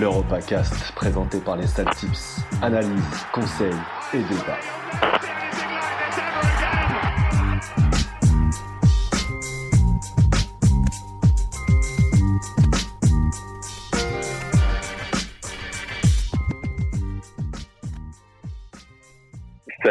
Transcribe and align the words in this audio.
l'EuropaCast 0.00 0.92
présenté 0.92 1.38
par 1.38 1.56
les 1.56 1.66
Tips. 1.66 2.40
Analyse, 2.62 3.26
conseils 3.32 3.70
et 4.14 4.22
débat. 4.22 5.09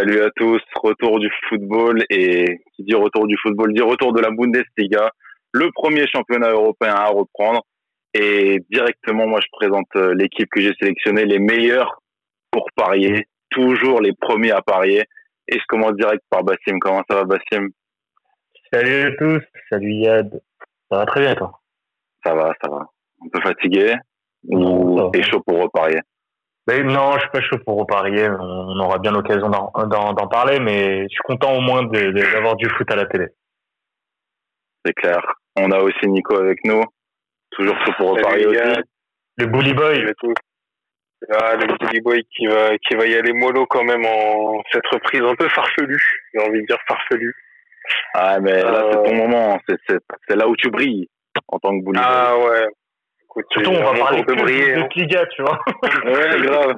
Salut 0.10 0.24
à 0.24 0.32
tous, 0.32 0.60
retour 0.82 1.20
du 1.20 1.30
football 1.48 2.04
et 2.10 2.62
qui 2.74 2.84
dit 2.84 2.96
retour 2.96 3.28
du 3.28 3.38
football 3.44 3.72
dit 3.76 3.84
retour 3.84 4.12
de 4.12 4.20
la 4.20 4.32
Bundesliga, 4.32 5.12
le 5.52 5.70
premier 5.72 6.08
championnat 6.08 6.50
européen 6.50 6.96
à 6.96 7.10
reprendre. 7.10 7.62
Et 8.16 8.58
directement, 8.72 9.28
moi, 9.28 9.40
je 9.40 9.46
présente 9.52 9.86
euh, 9.98 10.16
l'équipe 10.16 10.50
que 10.50 10.62
j'ai 10.62 10.74
sélectionnée, 10.82 11.26
les 11.26 11.38
meilleurs 11.38 12.02
pour 12.50 12.66
parier, 12.76 13.28
toujours 13.52 14.02
les 14.02 14.14
premiers 14.14 14.50
à 14.50 14.64
parier. 14.64 15.04
Et 15.48 15.60
je 15.60 15.64
commence 15.68 15.94
direct 15.94 16.24
par 16.32 16.44
Bassim. 16.44 16.80
Comment 16.80 17.04
ça 17.08 17.18
va, 17.18 17.26
Bassim? 17.26 17.70
Salut 18.74 19.02
à 19.02 19.12
tous, 19.12 19.44
salut 19.70 19.94
Yad. 19.94 20.42
Ça 20.90 20.98
va 20.98 21.06
très 21.06 21.22
bien, 21.22 21.36
toi? 21.36 21.52
Ça 22.26 22.34
va, 22.34 22.52
ça 22.64 22.68
va. 22.68 22.88
Un 23.24 23.30
peu 23.32 23.42
fatigué? 23.42 23.94
Ou 24.48 25.08
t'es 25.12 25.22
chaud 25.22 25.44
pour 25.46 25.62
reparier? 25.62 26.00
Mais 26.70 26.84
non, 26.84 27.14
je 27.14 27.20
suis 27.20 27.30
pas 27.30 27.42
chaud 27.42 27.58
pour 27.66 27.80
reparier. 27.80 28.30
On 28.30 28.80
aura 28.80 29.00
bien 29.00 29.12
l'occasion 29.12 29.50
d'en 29.50 30.28
parler, 30.28 30.60
mais 30.60 31.04
je 31.04 31.10
suis 31.10 31.24
content 31.24 31.56
au 31.56 31.62
moins 31.62 31.84
d'avoir 31.84 32.56
du 32.56 32.70
foot 32.70 32.90
à 32.92 32.96
la 32.96 33.06
télé. 33.06 33.26
C'est 34.86 34.94
clair. 34.94 35.22
On 35.58 35.72
a 35.72 35.80
aussi 35.80 36.08
Nico 36.08 36.36
avec 36.36 36.60
nous. 36.66 36.84
Toujours 37.52 37.76
chaud 37.86 37.94
pour 37.98 38.10
reparier 38.12 38.46
aussi. 38.46 38.82
Le 39.38 39.46
Bully 39.48 39.74
Boy. 39.74 40.06
Ah, 41.32 41.56
le 41.56 41.78
Bully 41.78 42.02
Boy 42.02 42.24
qui 42.36 42.46
va, 42.46 42.78
qui 42.78 42.96
va 42.96 43.06
y 43.08 43.16
aller 43.16 43.34
mollo 43.34 43.66
quand 43.66 43.84
même 43.84 44.06
en 44.06 44.62
cette 44.72 44.86
reprise 44.88 45.22
un 45.22 45.36
peu 45.36 45.50
farfelue. 45.50 46.02
J'ai 46.34 46.42
envie 46.42 46.62
de 46.62 46.68
dire 46.68 46.78
farfelue. 46.88 47.36
Ah, 48.14 48.40
mais 48.40 48.62
là, 48.62 48.90
c'est 48.92 49.04
ton 49.04 49.16
euh, 49.16 49.28
moment. 49.28 49.60
C'est 49.68 50.36
là 50.36 50.48
où 50.48 50.56
tu 50.56 50.70
brilles 50.70 51.10
en 51.48 51.58
tant 51.58 51.78
que 51.78 51.84
Bully 51.84 52.00
ah, 52.02 52.34
Boy. 52.36 52.46
Ah, 52.46 52.50
ouais. 52.52 52.68
Surtout, 53.52 53.72
on 53.72 53.84
va 53.84 54.00
parler 54.00 54.24
de 54.24 54.34
briller. 54.34 54.74
De 54.74 54.82
hein. 54.82 54.88
Liga, 54.96 55.26
tu 55.28 55.42
vois. 55.42 55.60
ouais, 56.06 56.42
grave. 56.42 56.76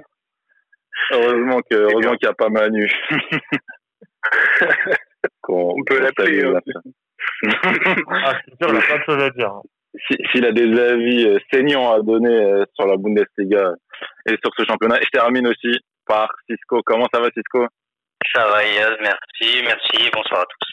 Heureusement 1.11 1.59
que, 1.69 1.75
heureusement 1.75 2.15
qu'il 2.15 2.27
n'y 2.27 2.29
a 2.29 2.33
pas 2.33 2.49
Manu. 2.49 2.91
on, 5.47 5.83
peut 5.85 5.99
l'appeler. 5.99 6.43
Hein. 6.45 6.59
ah, 8.07 8.39
c'est 8.45 8.63
sûr, 8.63 8.73
il 8.73 8.77
a 8.77 8.87
pas 8.87 8.97
de 8.97 9.03
choses 9.03 9.23
à 9.23 9.29
dire. 9.31 9.61
S'il 10.31 10.45
a 10.45 10.51
des 10.51 10.79
avis 10.79 11.27
euh, 11.27 11.37
saignants 11.51 11.91
à 11.91 12.01
donner 12.01 12.33
euh, 12.33 12.65
sur 12.75 12.87
la 12.87 12.95
Bundesliga 12.97 13.73
et 14.25 14.37
sur 14.43 14.51
ce 14.57 14.65
championnat. 14.65 14.99
Et 15.01 15.05
je 15.05 15.09
termine 15.09 15.47
aussi 15.47 15.79
par 16.05 16.29
Cisco. 16.49 16.81
Comment 16.85 17.07
ça 17.13 17.19
va, 17.19 17.29
Cisco? 17.35 17.67
Ça 18.33 18.47
va, 18.47 18.63
Yaz, 18.63 18.95
merci, 19.01 19.63
merci, 19.63 20.09
bonsoir 20.13 20.41
à 20.41 20.45
tous. 20.45 20.71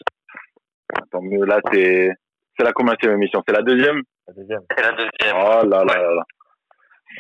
Tant 1.11 1.23
mieux, 1.23 1.45
là, 1.45 1.61
c'est, 1.73 2.11
c'est 2.56 2.65
la 2.65 2.73
combienième 2.73 3.15
émission 3.15 3.43
C'est 3.47 3.55
la 3.55 3.62
deuxième 3.62 4.03
La 4.29 4.34
deuxième. 4.34 4.61
C'est 4.77 4.83
la 4.83 4.93
deuxième. 4.93 5.37
Oh 5.37 5.67
là 5.67 5.84
là 5.84 5.97
là 5.97 6.15
là. 6.15 6.23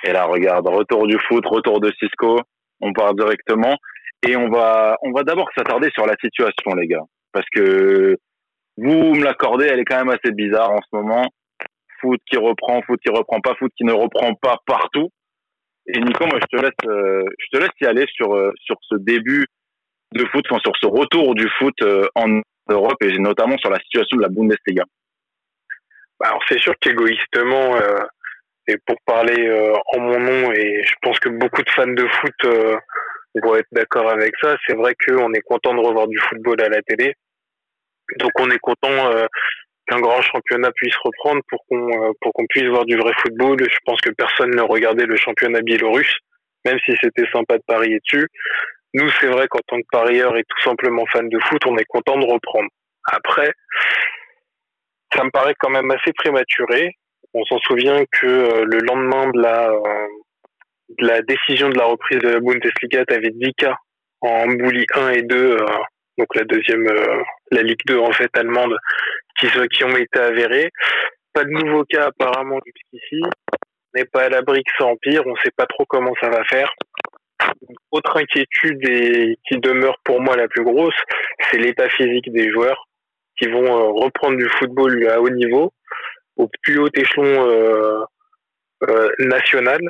Et 0.04 0.12
là, 0.12 0.24
regarde, 0.26 0.68
retour 0.68 1.06
du 1.06 1.18
foot, 1.26 1.44
retour 1.46 1.80
de 1.80 1.90
Cisco. 1.98 2.40
On 2.80 2.92
part 2.92 3.14
directement. 3.14 3.76
Et 4.26 4.36
on 4.36 4.48
va, 4.48 4.96
on 5.02 5.12
va 5.12 5.22
d'abord 5.22 5.48
s'attarder 5.56 5.90
sur 5.94 6.06
la 6.06 6.14
situation, 6.20 6.74
les 6.76 6.86
gars. 6.86 7.02
Parce 7.32 7.46
que 7.50 8.16
vous 8.76 9.14
me 9.14 9.24
l'accordez, 9.24 9.66
elle 9.66 9.80
est 9.80 9.84
quand 9.84 10.04
même 10.04 10.10
assez 10.10 10.32
bizarre 10.32 10.70
en 10.70 10.78
ce 10.78 10.96
moment 10.96 11.26
foot 12.00 12.20
qui 12.30 12.36
reprend, 12.36 12.80
foot 12.82 13.00
qui 13.04 13.12
reprend 13.12 13.40
pas, 13.40 13.54
foot 13.56 13.72
qui 13.76 13.84
ne 13.84 13.92
reprend 13.92 14.34
pas 14.34 14.56
partout. 14.66 15.08
Et 15.86 16.00
Nico, 16.00 16.26
moi, 16.26 16.38
je 16.40 16.56
te 16.56 16.62
laisse, 16.62 16.86
euh, 16.86 17.24
je 17.38 17.56
te 17.56 17.62
laisse 17.62 17.70
y 17.80 17.86
aller 17.86 18.04
sur 18.12 18.34
euh, 18.34 18.52
sur 18.60 18.76
ce 18.82 18.96
début 18.96 19.46
de 20.12 20.24
foot, 20.26 20.44
enfin, 20.50 20.60
sur 20.62 20.72
ce 20.80 20.86
retour 20.86 21.34
du 21.34 21.48
foot 21.58 21.74
euh, 21.82 22.06
en 22.14 22.40
Europe 22.68 23.02
et 23.02 23.18
notamment 23.18 23.56
sur 23.58 23.70
la 23.70 23.78
situation 23.80 24.16
de 24.16 24.22
la 24.22 24.28
Bundesliga. 24.28 24.84
Bah, 26.20 26.28
alors 26.28 26.42
c'est 26.48 26.58
sûr 26.58 26.74
qu'égoïstement, 26.80 27.76
et 28.66 28.76
pour 28.86 28.96
parler 29.06 29.72
en 29.94 30.00
mon 30.00 30.18
nom, 30.18 30.52
et 30.52 30.82
je 30.84 30.94
pense 31.02 31.18
que 31.20 31.28
beaucoup 31.28 31.62
de 31.62 31.70
fans 31.70 31.86
de 31.86 32.06
foot 32.06 32.80
vont 33.42 33.54
être 33.54 33.68
d'accord 33.72 34.10
avec 34.10 34.34
ça, 34.40 34.56
c'est 34.66 34.74
vrai 34.74 34.94
qu'on 35.06 35.32
est 35.32 35.42
content 35.42 35.74
de 35.74 35.80
revoir 35.80 36.08
du 36.08 36.18
football 36.18 36.60
à 36.60 36.68
la 36.68 36.82
télé. 36.82 37.14
Donc 38.18 38.32
on 38.40 38.50
est 38.50 38.58
content 38.58 39.10
qu'un 39.88 40.00
grand 40.00 40.20
championnat 40.22 40.70
puisse 40.72 40.94
reprendre 40.96 41.42
pour 41.48 41.64
qu'on 41.66 41.88
euh, 41.88 42.12
pour 42.20 42.32
qu'on 42.32 42.46
puisse 42.46 42.64
voir 42.64 42.84
du 42.84 42.96
vrai 42.96 43.12
football. 43.22 43.58
Je 43.60 43.78
pense 43.84 44.00
que 44.00 44.10
personne 44.10 44.50
ne 44.50 44.62
regardait 44.62 45.06
le 45.06 45.16
championnat 45.16 45.60
biélorusse, 45.62 46.14
même 46.64 46.78
si 46.84 46.92
c'était 47.02 47.28
sympa 47.32 47.56
de 47.56 47.62
parier 47.66 47.98
dessus. 48.04 48.28
Nous, 48.94 49.08
c'est 49.20 49.26
vrai 49.26 49.48
qu'en 49.48 49.60
tant 49.66 49.78
que 49.78 49.86
parieur 49.90 50.36
et 50.36 50.44
tout 50.44 50.62
simplement 50.62 51.04
fan 51.12 51.28
de 51.28 51.38
foot, 51.40 51.60
on 51.66 51.76
est 51.76 51.84
content 51.84 52.18
de 52.18 52.24
reprendre. 52.24 52.68
Après, 53.04 53.52
ça 55.14 55.24
me 55.24 55.30
paraît 55.30 55.54
quand 55.58 55.70
même 55.70 55.90
assez 55.90 56.12
prématuré. 56.12 56.92
On 57.34 57.44
s'en 57.44 57.58
souvient 57.58 58.04
que 58.12 58.26
euh, 58.26 58.64
le 58.64 58.78
lendemain 58.78 59.30
de 59.30 59.40
la 59.40 59.70
euh, 59.70 60.06
de 60.98 61.06
la 61.06 61.20
décision 61.22 61.68
de 61.68 61.76
la 61.78 61.84
reprise 61.84 62.18
de 62.20 62.28
la 62.28 62.40
Bundesliga, 62.40 63.04
tu 63.04 63.14
avais 63.14 63.30
10 63.30 63.52
cas 63.54 63.76
en 64.22 64.46
Bouli 64.46 64.86
1 64.94 65.10
et 65.10 65.22
2, 65.22 65.58
donc 66.16 66.34
la 66.34 66.44
deuxième, 66.44 66.86
la 67.52 67.62
Ligue 67.62 67.80
2 67.86 67.98
en 67.98 68.10
fait 68.10 68.30
allemande, 68.36 68.74
qui, 69.38 69.48
qui 69.70 69.84
ont 69.84 69.96
été 69.96 70.18
avérés. 70.18 70.70
Pas 71.34 71.44
de 71.44 71.50
nouveaux 71.50 71.84
cas 71.84 72.06
apparemment 72.06 72.58
jusqu'ici. 72.64 73.20
On 73.22 73.98
n'est 73.98 74.06
pas 74.06 74.24
à 74.24 74.28
l'abri 74.30 74.64
que 74.64 74.72
ça 74.78 74.86
empire. 74.86 75.22
On 75.26 75.32
ne 75.32 75.38
sait 75.44 75.52
pas 75.54 75.66
trop 75.66 75.84
comment 75.86 76.14
ça 76.20 76.30
va 76.30 76.42
faire. 76.44 76.72
autre 77.90 78.16
inquiétude 78.16 78.88
et 78.88 79.36
qui 79.46 79.58
demeure 79.58 79.98
pour 80.04 80.20
moi 80.20 80.36
la 80.36 80.48
plus 80.48 80.64
grosse, 80.64 80.96
c'est 81.50 81.58
l'état 81.58 81.88
physique 81.90 82.32
des 82.32 82.50
joueurs 82.50 82.87
qui 83.38 83.48
vont 83.48 83.64
euh, 83.64 84.04
reprendre 84.04 84.36
du 84.36 84.48
football 84.58 85.08
à 85.08 85.20
haut 85.20 85.30
niveau, 85.30 85.72
au 86.36 86.48
plus 86.62 86.78
haut 86.78 86.88
échelon 86.94 87.48
euh, 87.48 88.04
euh, 88.88 89.08
national, 89.20 89.80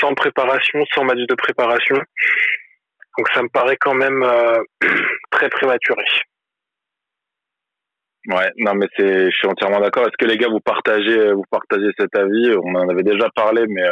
sans 0.00 0.14
préparation, 0.14 0.84
sans 0.94 1.04
match 1.04 1.18
de 1.28 1.34
préparation. 1.34 1.96
Donc 3.16 3.28
ça 3.32 3.42
me 3.42 3.48
paraît 3.48 3.76
quand 3.80 3.94
même 3.94 4.24
très 5.30 5.48
prématuré. 5.48 6.04
Ouais, 8.26 8.50
non, 8.56 8.74
mais 8.74 8.86
c'est, 8.96 9.30
je 9.30 9.36
suis 9.36 9.46
entièrement 9.46 9.80
d'accord. 9.80 10.04
Est-ce 10.04 10.16
que 10.18 10.24
les 10.24 10.38
gars, 10.38 10.48
vous 10.48 10.60
partagez, 10.60 11.32
vous 11.32 11.44
partagez 11.50 11.90
cet 11.98 12.16
avis? 12.16 12.54
On 12.64 12.74
en 12.74 12.88
avait 12.88 13.02
déjà 13.02 13.28
parlé, 13.36 13.64
mais 13.68 13.86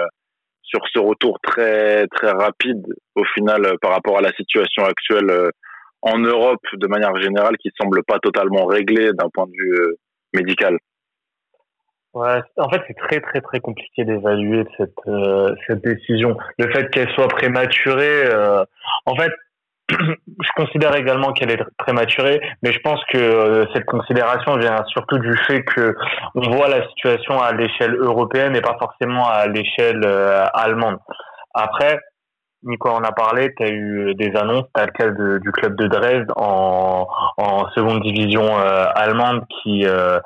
sur 0.62 0.80
ce 0.90 0.98
retour 0.98 1.38
très 1.42 2.06
très 2.08 2.30
rapide, 2.30 2.82
au 3.14 3.24
final, 3.34 3.76
par 3.82 3.90
rapport 3.90 4.18
à 4.18 4.22
la 4.22 4.32
situation 4.32 4.84
actuelle 4.86 5.50
en 6.02 6.18
Europe, 6.18 6.60
de 6.72 6.86
manière 6.86 7.16
générale, 7.20 7.56
qui 7.58 7.70
semble 7.80 8.02
pas 8.04 8.18
totalement 8.18 8.66
réglée 8.66 9.12
d'un 9.12 9.28
point 9.32 9.46
de 9.46 9.52
vue 9.52 9.96
médical. 10.34 10.76
Ouais, 12.14 12.42
en 12.58 12.68
fait, 12.68 12.82
c'est 12.86 12.96
très 12.96 13.20
très 13.20 13.40
très 13.40 13.60
compliqué 13.60 14.04
d'évaluer 14.04 14.64
cette 14.76 14.90
cette 15.66 15.82
décision. 15.82 16.36
Le 16.58 16.70
fait 16.70 16.90
qu'elle 16.90 17.10
soit 17.12 17.28
prématurée, 17.28 18.24
en 19.06 19.16
fait, 19.16 19.32
je 19.90 20.48
considère 20.56 20.94
également 20.94 21.32
qu'elle 21.32 21.50
est 21.50 21.62
prématurée, 21.78 22.40
mais 22.62 22.72
je 22.72 22.78
pense 22.80 23.00
que 23.12 23.18
euh, 23.18 23.64
cette 23.72 23.84
considération 23.84 24.56
vient 24.56 24.82
surtout 24.88 25.18
du 25.18 25.36
fait 25.46 25.62
que 25.64 25.94
on 26.34 26.50
voit 26.50 26.68
la 26.68 26.86
situation 26.88 27.40
à 27.40 27.52
l'échelle 27.52 27.96
européenne 27.96 28.54
et 28.56 28.60
pas 28.60 28.76
forcément 28.78 29.28
à 29.28 29.46
l'échelle 29.46 30.02
euh, 30.04 30.44
allemande. 30.54 30.98
Après, 31.54 31.98
Nico 32.64 32.88
en 32.88 33.02
a 33.02 33.12
parlé, 33.12 33.52
tu 33.56 33.64
as 33.64 33.70
eu 33.70 34.14
des 34.14 34.34
annonces, 34.36 34.66
tu 34.74 34.80
as 34.80 34.86
le 34.86 34.92
cas 34.92 35.10
du 35.38 35.52
club 35.52 35.76
de 35.76 35.86
Dresde 35.88 36.30
en, 36.36 37.06
en 37.36 37.68
seconde 37.70 38.02
division 38.02 38.42
euh, 38.42 38.84
allemande 38.94 39.44
qui 39.48 39.84
euh, 39.86 40.18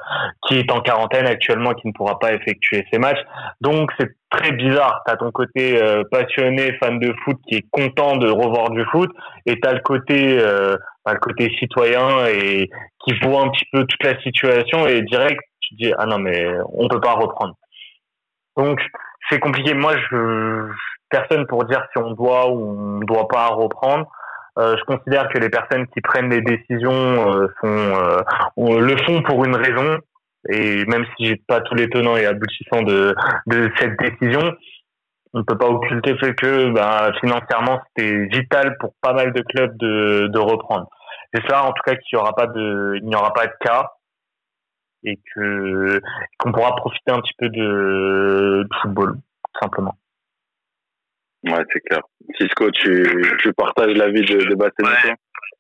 qui 0.47 0.59
est 0.59 0.71
en 0.71 0.81
quarantaine 0.81 1.27
actuellement, 1.27 1.73
qui 1.73 1.88
ne 1.88 1.93
pourra 1.93 2.19
pas 2.19 2.33
effectuer 2.33 2.87
ses 2.93 2.99
matchs. 2.99 3.21
Donc 3.61 3.91
c'est 3.99 4.15
très 4.31 4.53
bizarre. 4.53 5.03
Tu 5.06 5.12
as 5.12 5.17
ton 5.17 5.31
côté 5.31 5.83
euh, 5.83 6.03
passionné, 6.11 6.73
fan 6.79 6.99
de 6.99 7.15
foot 7.25 7.38
qui 7.49 7.56
est 7.56 7.67
content 7.71 8.17
de 8.17 8.29
revoir 8.29 8.71
du 8.71 8.85
foot, 8.87 9.11
et 9.47 9.59
tu 9.59 9.69
as 9.69 9.73
le 9.73 9.81
côté 9.81 10.38
bah, 11.05 11.12
le 11.15 11.21
côté 11.21 11.50
citoyen 11.59 12.27
et 12.27 12.69
qui 13.05 13.15
voit 13.23 13.43
un 13.43 13.49
petit 13.49 13.67
peu 13.73 13.85
toute 13.85 14.03
la 14.05 14.21
situation 14.21 14.87
et 14.87 15.03
direct 15.03 15.41
tu 15.61 15.75
dis 15.75 15.93
ah 15.99 16.06
non 16.06 16.19
mais 16.19 16.47
on 16.75 16.88
peut 16.88 17.00
pas 17.00 17.15
reprendre. 17.15 17.55
Donc 18.56 18.81
c'est 19.31 19.38
compliqué. 19.41 19.75
Moi 19.75 19.94
je 20.11 20.71
personne 21.08 21.47
pour 21.47 21.64
dire 21.64 21.87
si 21.93 21.99
on 21.99 22.12
doit 22.12 22.50
ou 22.50 22.79
on 22.79 22.99
ne 22.99 23.05
doit 23.05 23.29
pas 23.29 23.49
reprendre. 23.49 24.06
Euh, 24.58 24.76
je 24.79 24.85
considère 24.85 25.29
que 25.29 25.38
les 25.38 25.50
personnes 25.50 25.87
qui 25.88 26.00
prennent 26.00 26.31
les 26.31 26.41
décisions 26.41 26.93
euh, 26.93 27.49
euh, 27.64 28.23
le 28.56 28.97
font 29.05 29.23
pour 29.23 29.44
une 29.44 29.56
raison. 29.56 29.99
Et 30.49 30.85
même 30.87 31.05
si 31.17 31.26
j'ai 31.26 31.37
pas 31.37 31.61
tous 31.61 31.75
les 31.75 31.88
tenants 31.91 32.17
et 32.17 32.25
aboutissants 32.25 32.82
de, 32.82 33.14
de 33.47 33.70
cette 33.79 33.99
décision, 33.99 34.55
on 35.35 35.41
ne 35.41 35.44
peut 35.44 35.58
pas 35.58 35.67
occulter 35.67 36.12
le 36.12 36.19
fait 36.19 36.35
que 36.35 36.70
ben, 36.70 37.12
financièrement 37.20 37.81
c'était 37.88 38.26
vital 38.26 38.76
pour 38.79 38.94
pas 39.02 39.12
mal 39.12 39.32
de 39.32 39.43
clubs 39.43 39.76
de, 39.76 40.29
de 40.29 40.38
reprendre. 40.38 40.88
J'espère 41.35 41.64
en 41.64 41.73
tout 41.73 41.82
cas 41.85 41.97
qu'il 41.97 42.17
n'y 42.17 42.23
aura 42.23 42.35
pas 42.35 42.47
de 42.47 42.94
il 43.02 43.09
n'y 43.09 43.17
aura 43.17 43.32
pas 43.32 43.47
de 43.47 43.52
cas 43.61 43.91
et 45.05 45.19
que 45.35 46.00
qu'on 46.38 46.52
pourra 46.52 46.75
profiter 46.76 47.12
un 47.12 47.20
petit 47.20 47.35
peu 47.38 47.49
de, 47.49 48.67
football 48.81 49.14
tout 49.14 49.61
simplement. 49.61 49.94
Ouais, 51.47 51.65
c'est 51.73 51.81
clair. 51.81 52.01
Cisco, 52.39 52.71
tu, 52.71 53.05
tu 53.41 53.53
partages 53.53 53.95
l'avis 53.95 54.23
de, 54.23 54.45
de 54.45 54.55
Bastien 54.55 54.85
ouais. 54.85 55.15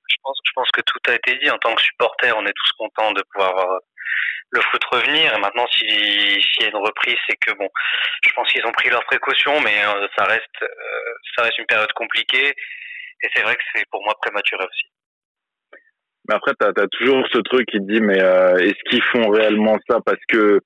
Je 0.08 0.16
pense, 0.22 0.38
je 0.44 0.52
pense 0.54 0.70
que 0.72 0.80
tout 0.82 0.98
a 1.08 1.14
été 1.14 1.36
dit. 1.38 1.50
En 1.50 1.58
tant 1.58 1.74
que 1.74 1.82
supporter, 1.82 2.36
on 2.36 2.44
est 2.44 2.52
tous 2.52 2.72
contents 2.78 3.12
de 3.12 3.22
pouvoir 3.32 3.54
voir 3.54 3.78
le 4.50 4.60
foot 4.62 4.84
revenir. 4.84 5.34
Et 5.34 5.40
maintenant, 5.40 5.66
s'il 5.68 6.38
y 6.60 6.64
a 6.64 6.68
une 6.68 6.76
reprise, 6.76 7.16
c'est 7.28 7.36
que 7.36 7.56
bon, 7.56 7.68
je 8.24 8.32
pense 8.34 8.50
qu'ils 8.52 8.66
ont 8.66 8.72
pris 8.72 8.88
leurs 8.88 9.04
précautions, 9.04 9.60
mais 9.60 9.84
euh, 9.84 10.06
ça 10.16 10.24
reste, 10.24 10.62
euh, 10.62 11.12
ça 11.36 11.44
reste 11.44 11.58
une 11.58 11.66
période 11.66 11.92
compliquée. 11.92 12.54
Et 13.22 13.28
c'est 13.34 13.42
vrai 13.42 13.56
que 13.56 13.62
c'est 13.74 13.84
pour 13.90 14.02
moi 14.04 14.14
prématuré 14.20 14.64
aussi. 14.64 15.80
Mais 16.28 16.34
après, 16.34 16.52
tu 16.60 16.66
as, 16.66 16.88
toujours 16.88 17.24
ce 17.32 17.38
truc 17.38 17.66
qui 17.68 17.78
te 17.78 17.92
dit, 17.92 18.00
mais 18.00 18.20
euh, 18.20 18.56
est-ce 18.56 18.90
qu'ils 18.90 19.02
font 19.02 19.30
réellement 19.30 19.78
ça 19.88 20.00
parce 20.04 20.20
que, 20.28 20.60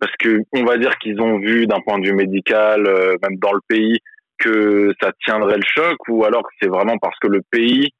parce 0.00 0.14
que 0.18 0.40
on 0.54 0.64
va 0.64 0.78
dire 0.78 0.96
qu'ils 0.98 1.20
ont 1.20 1.38
vu 1.38 1.66
d'un 1.66 1.80
point 1.80 1.98
de 1.98 2.06
vue 2.06 2.14
médical, 2.14 2.82
même 3.22 3.38
dans 3.38 3.52
le 3.52 3.60
pays, 3.68 4.00
que 4.42 4.92
ça 5.00 5.12
tiendrait 5.24 5.56
le 5.56 5.64
choc, 5.64 5.96
ou 6.08 6.24
alors 6.24 6.42
c'est 6.60 6.68
vraiment 6.68 6.98
parce 6.98 7.18
que 7.20 7.28
le 7.28 7.42
pays, 7.50 7.90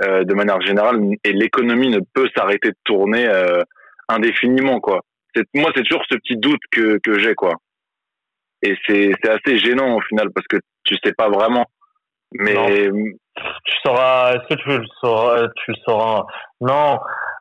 de 0.00 0.34
manière 0.34 0.60
générale, 0.60 0.98
et 1.22 1.32
l'économie 1.32 1.88
ne 1.88 2.00
peut 2.14 2.28
s'arrêter 2.36 2.70
de 2.70 2.76
tourner 2.84 3.28
indéfiniment, 4.08 4.80
quoi. 4.80 5.00
Moi, 5.54 5.70
c'est 5.74 5.82
toujours 5.84 6.04
ce 6.10 6.16
petit 6.16 6.36
doute 6.36 6.60
que, 6.70 6.98
que 7.02 7.18
j'ai, 7.18 7.34
quoi. 7.34 7.52
Et 8.62 8.76
c'est 8.86 9.28
assez 9.28 9.58
gênant 9.58 9.96
au 9.96 10.00
final 10.02 10.30
parce 10.34 10.46
que 10.46 10.58
tu 10.84 10.96
sais 11.04 11.12
pas 11.12 11.28
vraiment. 11.28 11.66
Mais 12.32 12.54
tu 12.54 13.72
sauras, 13.84 14.34
est-ce 14.34 14.54
que 14.54 14.62
tu 14.62 14.68
le 14.68 14.84
sauras, 15.00 15.48
tu 15.56 15.70
le 15.72 15.76
sauras? 15.86 16.24
Non, 16.60 16.98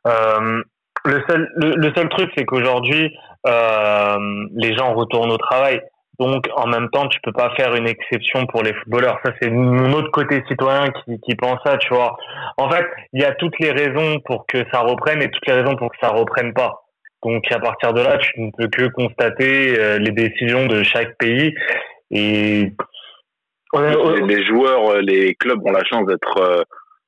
euh, 0.08 0.62
le 1.06 1.24
seul, 1.30 1.50
le, 1.56 1.94
seul 1.96 2.10
truc, 2.10 2.32
c'est 2.36 2.46
qu'aujourd'hui, 2.46 3.12
euh, 3.48 4.18
les 4.56 4.76
gens 4.76 4.94
retournent 4.94 5.32
au 5.32 5.38
travail. 5.38 5.82
Donc, 6.22 6.48
en 6.56 6.68
même 6.68 6.88
temps, 6.92 7.08
tu 7.08 7.20
peux 7.24 7.32
pas 7.32 7.52
faire 7.56 7.74
une 7.74 7.88
exception 7.88 8.46
pour 8.46 8.62
les 8.62 8.76
footballeurs. 8.76 9.20
Ça, 9.26 9.32
c'est 9.42 9.50
mon 9.50 9.92
autre 9.94 10.12
côté 10.12 10.44
citoyen 10.48 10.86
qui, 10.92 11.20
qui 11.22 11.34
pense 11.34 11.58
ça, 11.66 11.80
tu 11.80 11.92
vois. 11.92 12.16
En 12.58 12.70
fait, 12.70 12.86
il 13.14 13.24
y 13.24 13.26
a 13.26 13.32
toutes 13.34 13.58
les 13.58 13.72
raisons 13.72 14.20
pour 14.20 14.46
que 14.46 14.60
ça 14.72 14.82
reprenne 14.82 15.24
et 15.24 15.32
toutes 15.32 15.48
les 15.48 15.54
raisons 15.54 15.76
pour 15.76 15.90
que 15.90 15.98
ça 16.00 16.10
reprenne 16.10 16.54
pas. 16.54 16.84
Donc, 17.24 17.52
à 17.52 17.58
partir 17.58 17.94
de 17.94 18.02
là, 18.02 18.20
tu 18.20 18.40
ne 18.40 18.52
peux 18.52 18.68
que 18.68 18.90
constater 18.90 19.80
euh, 19.80 19.98
les 19.98 20.12
décisions 20.12 20.68
de 20.68 20.84
chaque 20.84 21.18
pays 21.18 21.56
et 22.12 22.72
les 23.74 24.46
joueurs, 24.46 24.92
euh, 24.92 25.02
les 25.02 25.34
clubs 25.34 25.66
ont 25.66 25.72
la 25.72 25.84
chance 25.86 26.06
d'être, 26.06 26.38
euh, 26.38 26.62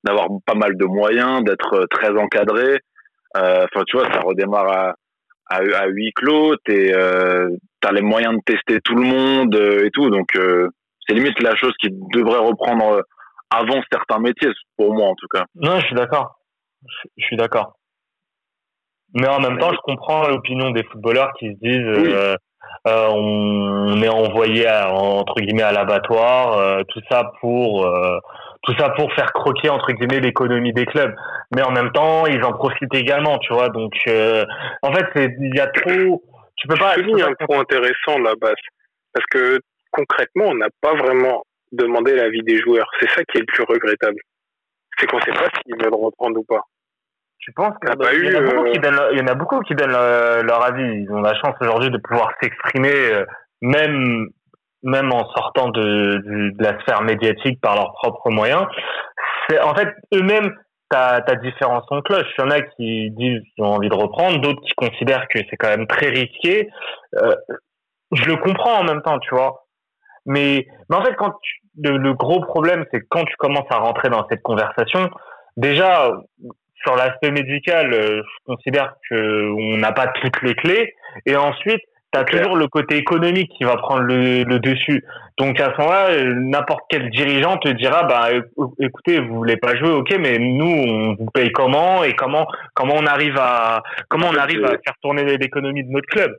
d'avoir 0.03 0.27
pas 0.47 0.55
mal 0.55 0.75
de 0.75 0.85
moyens, 0.85 1.43
d'être 1.43 1.85
très 1.91 2.09
encadrés. 2.17 2.79
Enfin, 3.35 3.83
tu 3.85 3.95
vois, 3.95 4.11
ça 4.11 4.21
redémarre 4.21 4.71
à, 4.71 4.95
à, 5.47 5.57
à 5.57 5.87
huis 5.87 6.11
clos. 6.13 6.55
T'es, 6.65 6.93
tu 7.83 7.89
as 7.89 7.91
les 7.91 8.01
moyens 8.01 8.35
de 8.35 8.41
tester 8.45 8.79
tout 8.81 8.95
le 8.95 9.03
monde 9.03 9.55
euh, 9.55 9.85
et 9.85 9.91
tout. 9.91 10.09
Donc, 10.09 10.35
euh, 10.35 10.69
c'est 11.05 11.13
limite 11.15 11.39
la 11.41 11.55
chose 11.55 11.73
qui 11.81 11.89
devrait 11.91 12.39
reprendre 12.39 12.97
euh, 12.97 13.01
avant 13.49 13.81
certains 13.91 14.19
métiers, 14.19 14.49
pour 14.77 14.93
moi 14.93 15.07
en 15.07 15.15
tout 15.15 15.27
cas. 15.27 15.45
Non, 15.55 15.79
je 15.79 15.85
suis 15.85 15.95
d'accord. 15.95 16.39
Je 17.17 17.25
suis 17.25 17.37
d'accord. 17.37 17.73
Mais 19.13 19.27
en 19.27 19.39
même 19.39 19.59
temps, 19.59 19.71
je 19.71 19.77
comprends 19.83 20.27
l'opinion 20.27 20.71
des 20.71 20.83
footballeurs 20.85 21.31
qui 21.37 21.49
se 21.53 21.59
disent 21.61 22.35
on 22.85 24.01
est 24.01 24.09
envoyé 24.09 24.67
entre 24.67 25.35
guillemets 25.35 25.61
à 25.61 25.71
l'abattoir, 25.71 26.83
tout 26.87 27.01
ça 27.11 27.31
pour 27.39 27.87
tout 28.63 28.73
ça 28.77 28.89
pour 28.91 29.13
faire 29.13 29.31
croquer 29.33 29.69
entre 29.69 29.91
guillemets 29.91 30.19
l'économie 30.19 30.73
des 30.73 30.85
clubs. 30.85 31.13
Mais 31.55 31.61
en 31.63 31.71
même 31.71 31.91
temps, 31.91 32.25
ils 32.25 32.43
en 32.43 32.53
profitent 32.53 32.93
également, 32.93 33.37
tu 33.39 33.53
vois. 33.53 33.69
Donc, 33.69 33.93
en 34.07 34.93
fait, 34.93 35.07
il 35.15 35.55
y 35.55 35.59
a 35.59 35.67
trop 35.67 36.23
tu 36.55 36.67
peux 36.67 36.75
pas. 36.75 36.95
Je 36.95 37.23
un 37.23 37.45
point 37.45 37.59
intéressant 37.59 38.19
là, 38.19 38.33
bas 38.39 38.53
parce 39.13 39.25
que 39.27 39.59
concrètement, 39.91 40.45
on 40.47 40.55
n'a 40.55 40.69
pas 40.81 40.95
vraiment 40.95 41.43
demandé 41.71 42.15
l'avis 42.15 42.41
des 42.43 42.57
joueurs. 42.57 42.89
C'est 42.99 43.09
ça 43.09 43.23
qui 43.25 43.37
est 43.37 43.41
le 43.41 43.45
plus 43.45 43.63
regrettable. 43.63 44.19
C'est 44.97 45.07
qu'on 45.07 45.17
ne 45.17 45.21
sait 45.21 45.31
pas 45.31 45.49
s'ils 45.55 45.75
veulent 45.75 45.93
reprendre 45.93 46.39
ou 46.39 46.43
pas. 46.43 46.61
Tu 47.39 47.51
penses 47.51 47.73
qu'il 47.81 47.89
y, 47.89 48.31
y, 48.31 48.37
en 48.37 48.39
a 48.39 48.53
beaucoup 48.53 48.71
qui 48.71 48.79
donnent, 48.79 49.01
il 49.11 49.19
y 49.19 49.21
en 49.21 49.27
a 49.27 49.35
beaucoup 49.35 49.59
qui 49.61 49.75
donnent 49.75 49.91
leur, 49.91 50.63
avis. 50.63 51.03
Ils 51.03 51.11
ont 51.11 51.21
la 51.21 51.33
chance 51.35 51.55
aujourd'hui 51.59 51.89
de 51.89 51.97
pouvoir 51.97 52.31
s'exprimer, 52.41 52.93
euh, 52.93 53.25
même 53.61 54.29
même 54.83 55.11
en 55.11 55.27
sortant 55.33 55.69
de, 55.69 55.81
de, 55.81 56.51
la 56.59 56.79
sphère 56.81 57.01
médiatique 57.01 57.59
par 57.61 57.75
leurs 57.75 57.93
propres 57.93 58.29
moyens. 58.29 58.65
C'est 59.47 59.59
en 59.59 59.73
fait 59.73 59.89
eux-mêmes 60.13 60.53
t'as 60.93 61.21
as 61.25 61.35
différents 61.35 61.83
sons 61.87 62.01
cloche. 62.01 62.27
Il 62.37 62.41
y 62.41 62.45
en 62.45 62.51
a 62.51 62.61
qui 62.61 63.11
disent 63.11 63.41
qu'ils 63.55 63.63
ont 63.63 63.73
envie 63.73 63.89
de 63.89 63.95
reprendre, 63.95 64.39
d'autres 64.39 64.61
qui 64.61 64.73
considèrent 64.75 65.27
que 65.27 65.39
c'est 65.49 65.57
quand 65.57 65.69
même 65.69 65.87
très 65.87 66.09
risqué. 66.09 66.69
Euh, 67.15 67.35
je 68.11 68.25
le 68.25 68.37
comprends 68.37 68.79
en 68.79 68.83
même 68.83 69.01
temps, 69.01 69.17
tu 69.19 69.33
vois. 69.33 69.65
Mais, 70.25 70.67
mais 70.89 70.95
en 70.95 71.03
fait, 71.03 71.15
quand 71.15 71.33
le, 71.81 72.13
gros 72.13 72.41
problème, 72.41 72.85
c'est 72.91 73.01
quand 73.09 73.25
tu 73.25 73.35
commences 73.37 73.69
à 73.71 73.77
rentrer 73.77 74.09
dans 74.09 74.27
cette 74.29 74.43
conversation, 74.43 75.09
déjà, 75.57 76.11
sur 76.83 76.95
l'aspect 76.95 77.31
médical, 77.31 77.93
euh, 77.93 78.21
je 78.21 78.45
considère 78.45 78.95
qu'on 79.09 79.77
n'a 79.77 79.91
pas 79.91 80.07
toutes 80.07 80.41
les 80.43 80.53
clés. 80.53 80.93
Et 81.25 81.35
ensuite, 81.35 81.81
T'as 82.13 82.25
toujours 82.25 82.55
le 82.55 82.67
côté 82.67 82.97
économique 82.97 83.51
qui 83.57 83.63
va 83.63 83.75
prendre 83.75 84.03
le, 84.03 84.43
le 84.43 84.59
dessus. 84.59 85.03
Donc 85.39 85.59
à 85.59 85.73
ce 85.73 85.81
moment-là, 85.81 86.23
n'importe 86.35 86.83
quel 86.87 87.09
dirigeant 87.09 87.57
te 87.57 87.69
dira, 87.69 88.03
bah 88.03 88.29
écoutez, 88.79 89.19
vous 89.19 89.33
voulez 89.33 89.57
pas 89.57 89.75
jouer, 89.75 89.89
ok, 89.89 90.15
mais 90.19 90.37
nous 90.37 90.63
on 90.63 91.15
vous 91.15 91.25
paye 91.33 91.51
comment 91.51 92.03
et 92.03 92.13
comment 92.13 92.45
comment 92.75 92.93
on 92.99 93.07
arrive 93.07 93.35
à 93.39 93.81
comment 94.09 94.27
on 94.31 94.37
arrive 94.37 94.63
à 94.63 94.69
faire 94.69 94.93
tourner 95.01 95.23
l'économie 95.37 95.83
de 95.83 95.89
notre 95.89 96.05
club? 96.05 96.37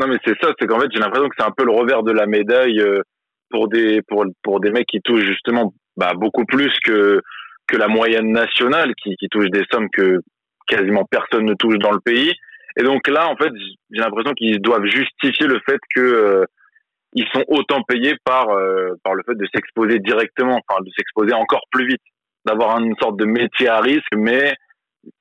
Non 0.00 0.08
mais 0.08 0.16
c'est 0.24 0.34
ça, 0.42 0.52
c'est 0.58 0.66
qu'en 0.66 0.80
fait 0.80 0.88
j'ai 0.92 0.98
l'impression 0.98 1.28
que 1.28 1.36
c'est 1.38 1.46
un 1.46 1.54
peu 1.56 1.64
le 1.64 1.70
revers 1.70 2.02
de 2.02 2.10
la 2.10 2.26
médaille 2.26 2.80
euh, 2.80 3.02
pour 3.48 3.68
des 3.68 4.02
pour 4.08 4.24
pour 4.42 4.58
des 4.58 4.72
mecs 4.72 4.88
qui 4.88 5.00
touchent 5.02 5.24
justement 5.24 5.72
bah, 5.96 6.14
beaucoup 6.16 6.44
plus 6.46 6.76
que 6.84 7.20
que 7.68 7.76
la 7.76 7.86
moyenne 7.86 8.32
nationale, 8.32 8.92
qui 9.00 9.14
qui 9.14 9.28
touchent 9.28 9.50
des 9.50 9.62
sommes 9.70 9.88
que 9.90 10.18
quasiment 10.66 11.04
personne 11.08 11.44
ne 11.44 11.54
touche 11.54 11.78
dans 11.78 11.92
le 11.92 12.00
pays 12.00 12.32
et 12.76 12.82
donc 12.82 13.06
là, 13.08 13.28
en 13.28 13.36
fait, 13.36 13.52
j'ai 13.90 14.00
l'impression 14.00 14.32
qu'ils 14.32 14.60
doivent 14.60 14.84
justifier 14.86 15.46
le 15.46 15.60
fait 15.66 15.78
que 15.94 16.00
euh, 16.00 16.44
ils 17.14 17.26
sont 17.32 17.44
autant 17.48 17.82
payés 17.82 18.14
par 18.24 18.48
euh, 18.50 18.94
par 19.04 19.14
le 19.14 19.22
fait 19.24 19.34
de 19.34 19.46
s'exposer 19.54 19.98
directement, 19.98 20.58
enfin 20.66 20.80
de 20.82 20.90
s'exposer 20.96 21.34
encore 21.34 21.62
plus 21.70 21.86
vite, 21.86 22.02
d'avoir 22.46 22.78
une 22.78 22.96
sorte 23.00 23.16
de 23.18 23.26
métier 23.26 23.68
à 23.68 23.80
risque, 23.80 24.14
mais 24.16 24.54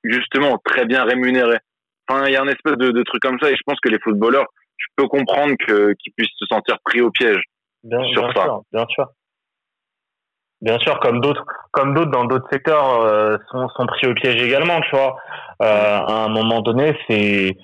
justement 0.03 0.57
très 0.63 0.85
bien 0.85 1.03
rémunéré. 1.03 1.57
Enfin, 2.07 2.27
il 2.27 2.33
y 2.33 2.35
a 2.35 2.41
un 2.41 2.47
espèce 2.47 2.77
de, 2.77 2.91
de, 2.91 3.03
truc 3.03 3.21
comme 3.21 3.39
ça, 3.41 3.49
et 3.49 3.55
je 3.55 3.61
pense 3.65 3.79
que 3.79 3.89
les 3.89 3.99
footballeurs, 3.99 4.45
je 4.77 4.85
peux 4.95 5.07
comprendre 5.07 5.53
que 5.67 5.93
qu'ils 5.99 6.13
puissent 6.13 6.37
se 6.37 6.45
sentir 6.45 6.77
pris 6.83 7.01
au 7.01 7.11
piège 7.11 7.41
bien, 7.83 8.03
sur 8.11 8.23
bien 8.23 8.33
ça. 8.33 8.43
Sûr, 8.43 8.61
bien 8.71 8.85
sûr. 8.87 9.05
Bien 10.61 10.77
sûr, 10.77 10.99
comme 10.99 11.21
d'autres, 11.21 11.43
comme 11.71 11.95
d'autres 11.95 12.11
dans 12.11 12.25
d'autres 12.25 12.47
secteurs 12.51 13.01
euh, 13.01 13.35
sont, 13.49 13.67
sont 13.69 13.87
pris 13.87 14.07
au 14.07 14.13
piège 14.13 14.41
également, 14.41 14.79
tu 14.81 14.95
vois. 14.95 15.17
Euh, 15.63 15.99
à 16.07 16.25
un 16.25 16.27
moment 16.27 16.61
donné, 16.61 16.95
c'est 17.07 17.57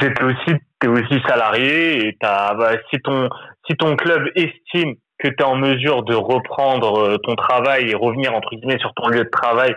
c'est 0.00 0.22
aussi 0.22 0.60
t'es 0.80 0.88
aussi 0.88 1.20
salarié 1.26 2.06
et 2.06 2.16
t'as 2.20 2.54
bah, 2.54 2.72
si 2.90 3.00
ton 3.00 3.28
si 3.66 3.76
ton 3.76 3.96
club 3.96 4.28
estime 4.34 4.94
que 5.18 5.28
tu 5.28 5.36
es 5.38 5.42
en 5.42 5.56
mesure 5.56 6.02
de 6.02 6.14
reprendre 6.14 7.00
euh, 7.00 7.16
ton 7.18 7.34
travail 7.34 7.90
et 7.90 7.94
revenir 7.94 8.34
entre 8.34 8.50
guillemets 8.50 8.78
sur 8.78 8.92
ton 8.94 9.08
lieu 9.08 9.24
de 9.24 9.30
travail 9.30 9.74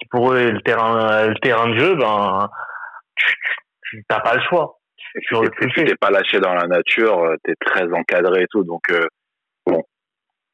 qui 0.00 0.08
pour 0.10 0.32
eux 0.32 0.38
est 0.38 0.52
le 0.52 0.60
terrain 0.62 1.26
le 1.26 1.34
terrain 1.36 1.68
de 1.68 1.78
jeu 1.78 1.94
ben 1.96 2.48
tu 3.82 4.04
t'as 4.08 4.20
pas 4.20 4.34
le 4.34 4.42
choix 4.48 4.78
tu 5.28 5.36
t'es 5.74 5.96
pas 5.96 6.10
lâché 6.10 6.40
dans 6.40 6.54
la 6.54 6.66
nature 6.66 7.34
tu 7.44 7.50
es 7.50 7.54
très 7.60 7.92
encadré 7.92 8.42
et 8.42 8.46
tout 8.50 8.64
donc 8.64 8.82
bon 8.90 9.15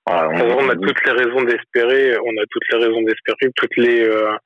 on, 0.06 0.68
a 0.68 0.74
toutes 0.74 1.04
les 1.06 1.12
raisons 1.12 1.42
d'espérer, 1.42 2.16
on 2.18 2.42
a 2.42 2.46
toutes 2.50 2.68
les 2.72 2.78
raisons 2.78 3.02
d'espérer 3.02 3.52
toutes 3.54 3.76
les 3.76 4.02
euh, 4.04 4.36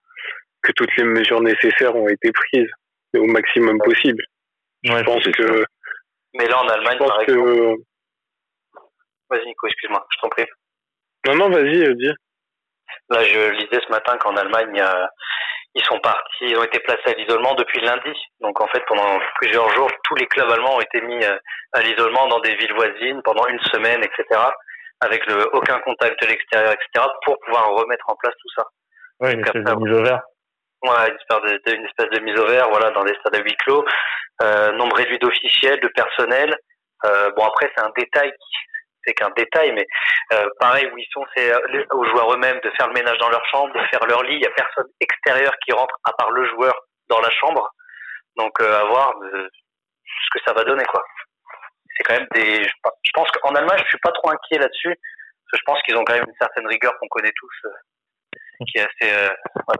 que 0.62 0.72
toutes 0.72 0.94
les 0.96 1.04
mesures 1.04 1.40
nécessaires 1.40 1.94
ont 1.94 2.08
été 2.08 2.30
prises 2.32 2.70
au 3.14 3.24
maximum 3.24 3.78
possible. 3.78 4.22
je 4.82 5.02
pense 5.02 5.24
que. 5.24 5.64
Mais 6.34 6.46
là, 6.48 6.60
en 6.60 6.68
Allemagne, 6.68 6.98
par 6.98 7.20
exemple. 7.20 7.76
Vas-y, 9.30 9.46
Nico, 9.46 9.66
excuse-moi, 9.66 10.06
je 10.10 10.20
t'en 10.20 10.28
prie. 10.28 10.44
Non, 11.26 11.34
non, 11.34 11.50
vas-y, 11.50 11.82
euh, 11.82 11.94
dis. 11.94 12.12
Là, 13.08 13.24
je 13.24 13.50
lisais 13.52 13.80
ce 13.84 13.90
matin 13.90 14.16
qu'en 14.18 14.36
Allemagne, 14.36 14.80
euh, 14.80 15.06
ils 15.74 15.84
sont 15.84 15.98
partis, 15.98 16.44
ils 16.44 16.56
ont 16.56 16.62
été 16.62 16.78
placés 16.80 17.10
à 17.10 17.14
l'isolement 17.14 17.54
depuis 17.54 17.80
lundi. 17.80 18.12
Donc, 18.40 18.60
en 18.60 18.68
fait, 18.68 18.84
pendant 18.86 19.18
plusieurs 19.40 19.68
jours, 19.70 19.90
tous 20.04 20.14
les 20.16 20.26
clubs 20.26 20.50
allemands 20.50 20.76
ont 20.76 20.80
été 20.80 21.00
mis 21.00 21.24
à 21.24 21.82
l'isolement 21.82 22.28
dans 22.28 22.40
des 22.40 22.54
villes 22.54 22.74
voisines 22.74 23.20
pendant 23.24 23.46
une 23.48 23.60
semaine, 23.72 24.04
etc 24.04 24.40
avec 25.00 25.26
le, 25.26 25.48
aucun 25.54 25.78
contact 25.80 26.20
de 26.22 26.28
l'extérieur, 26.28 26.72
etc., 26.72 27.06
pour 27.24 27.38
pouvoir 27.40 27.70
remettre 27.70 28.04
en 28.08 28.16
place 28.16 28.34
tout 28.40 28.48
ça. 28.56 28.66
Oui, 29.20 29.32
une 29.32 29.40
espèce 29.40 29.64
de 29.64 29.74
mise 29.74 29.98
au 29.98 30.02
vert. 30.02 30.22
Ouais, 30.82 31.08
une 31.08 31.16
espèce 31.16 31.62
de, 31.64 31.74
une 31.74 31.86
espèce 31.86 32.10
de 32.10 32.20
mise 32.20 32.38
au 32.38 32.46
vert, 32.46 32.68
voilà, 32.70 32.90
dans 32.90 33.04
des 33.04 33.14
stades 33.14 33.36
à 33.36 33.42
huis 33.42 33.56
clos. 33.64 33.84
Euh, 34.42 34.72
nombre 34.72 34.96
réduit 34.96 35.18
d'officiels, 35.18 35.80
de 35.80 35.88
personnel. 35.88 36.54
bon 37.36 37.44
après 37.44 37.70
c'est 37.74 37.82
un 37.82 37.90
détail 37.96 38.32
c'est 39.06 39.14
qu'un 39.14 39.30
détail, 39.36 39.72
mais 39.72 39.86
pareil 40.58 40.90
où 40.92 40.98
ils 40.98 41.06
sont, 41.12 41.24
c'est 41.36 41.52
aux 41.92 42.04
joueurs 42.06 42.34
eux-mêmes 42.34 42.58
de 42.64 42.70
faire 42.70 42.88
le 42.88 42.94
ménage 42.94 43.18
dans 43.18 43.28
leur 43.28 43.44
chambre, 43.46 43.72
de 43.72 43.86
faire 43.86 44.04
leur 44.08 44.24
lit. 44.24 44.34
Il 44.34 44.42
y 44.42 44.46
a 44.46 44.50
personne 44.50 44.88
extérieur 45.00 45.54
qui 45.64 45.72
rentre 45.72 45.94
à 46.04 46.12
part 46.12 46.32
le 46.32 46.44
joueur 46.48 46.74
dans 47.08 47.20
la 47.20 47.30
chambre. 47.30 47.70
Donc 48.36 48.60
à 48.60 48.84
voir 48.84 49.14
ce 49.22 50.38
que 50.38 50.44
ça 50.44 50.52
va 50.52 50.64
donner 50.64 50.84
quoi. 50.86 51.02
C'est 51.96 52.04
quand 52.04 52.14
même 52.14 52.28
des. 52.34 52.62
Je 52.62 53.10
pense 53.14 53.30
qu'en 53.30 53.54
Allemagne, 53.54 53.80
je 53.82 53.88
suis 53.88 53.98
pas 54.02 54.12
trop 54.12 54.30
inquiet 54.30 54.58
là-dessus, 54.58 54.94
parce 54.94 55.50
que 55.52 55.58
je 55.58 55.64
pense 55.64 55.82
qu'ils 55.82 55.96
ont 55.96 56.04
quand 56.04 56.14
même 56.14 56.28
une 56.28 56.40
certaine 56.40 56.66
rigueur 56.66 56.92
qu'on 56.98 57.08
connaît 57.08 57.32
tous, 57.34 57.54
euh, 57.64 58.64
qui 58.70 58.78
est 58.78 58.82
assez, 58.82 59.14
euh, 59.14 59.34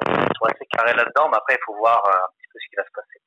ils 0.09 0.37
sont 0.39 0.47
assez 0.47 0.67
carrés 0.73 0.95
là-dedans. 0.95 1.29
Mais 1.31 1.37
après, 1.37 1.55
il 1.55 1.65
faut 1.67 1.77
voir 1.77 2.03
euh, 2.07 2.17
un 2.17 2.29
petit 2.39 2.49
peu 2.53 2.59
ce 2.61 2.69
qui 2.69 2.77
va 2.77 2.85
se 2.85 2.91
passer. 2.95 3.21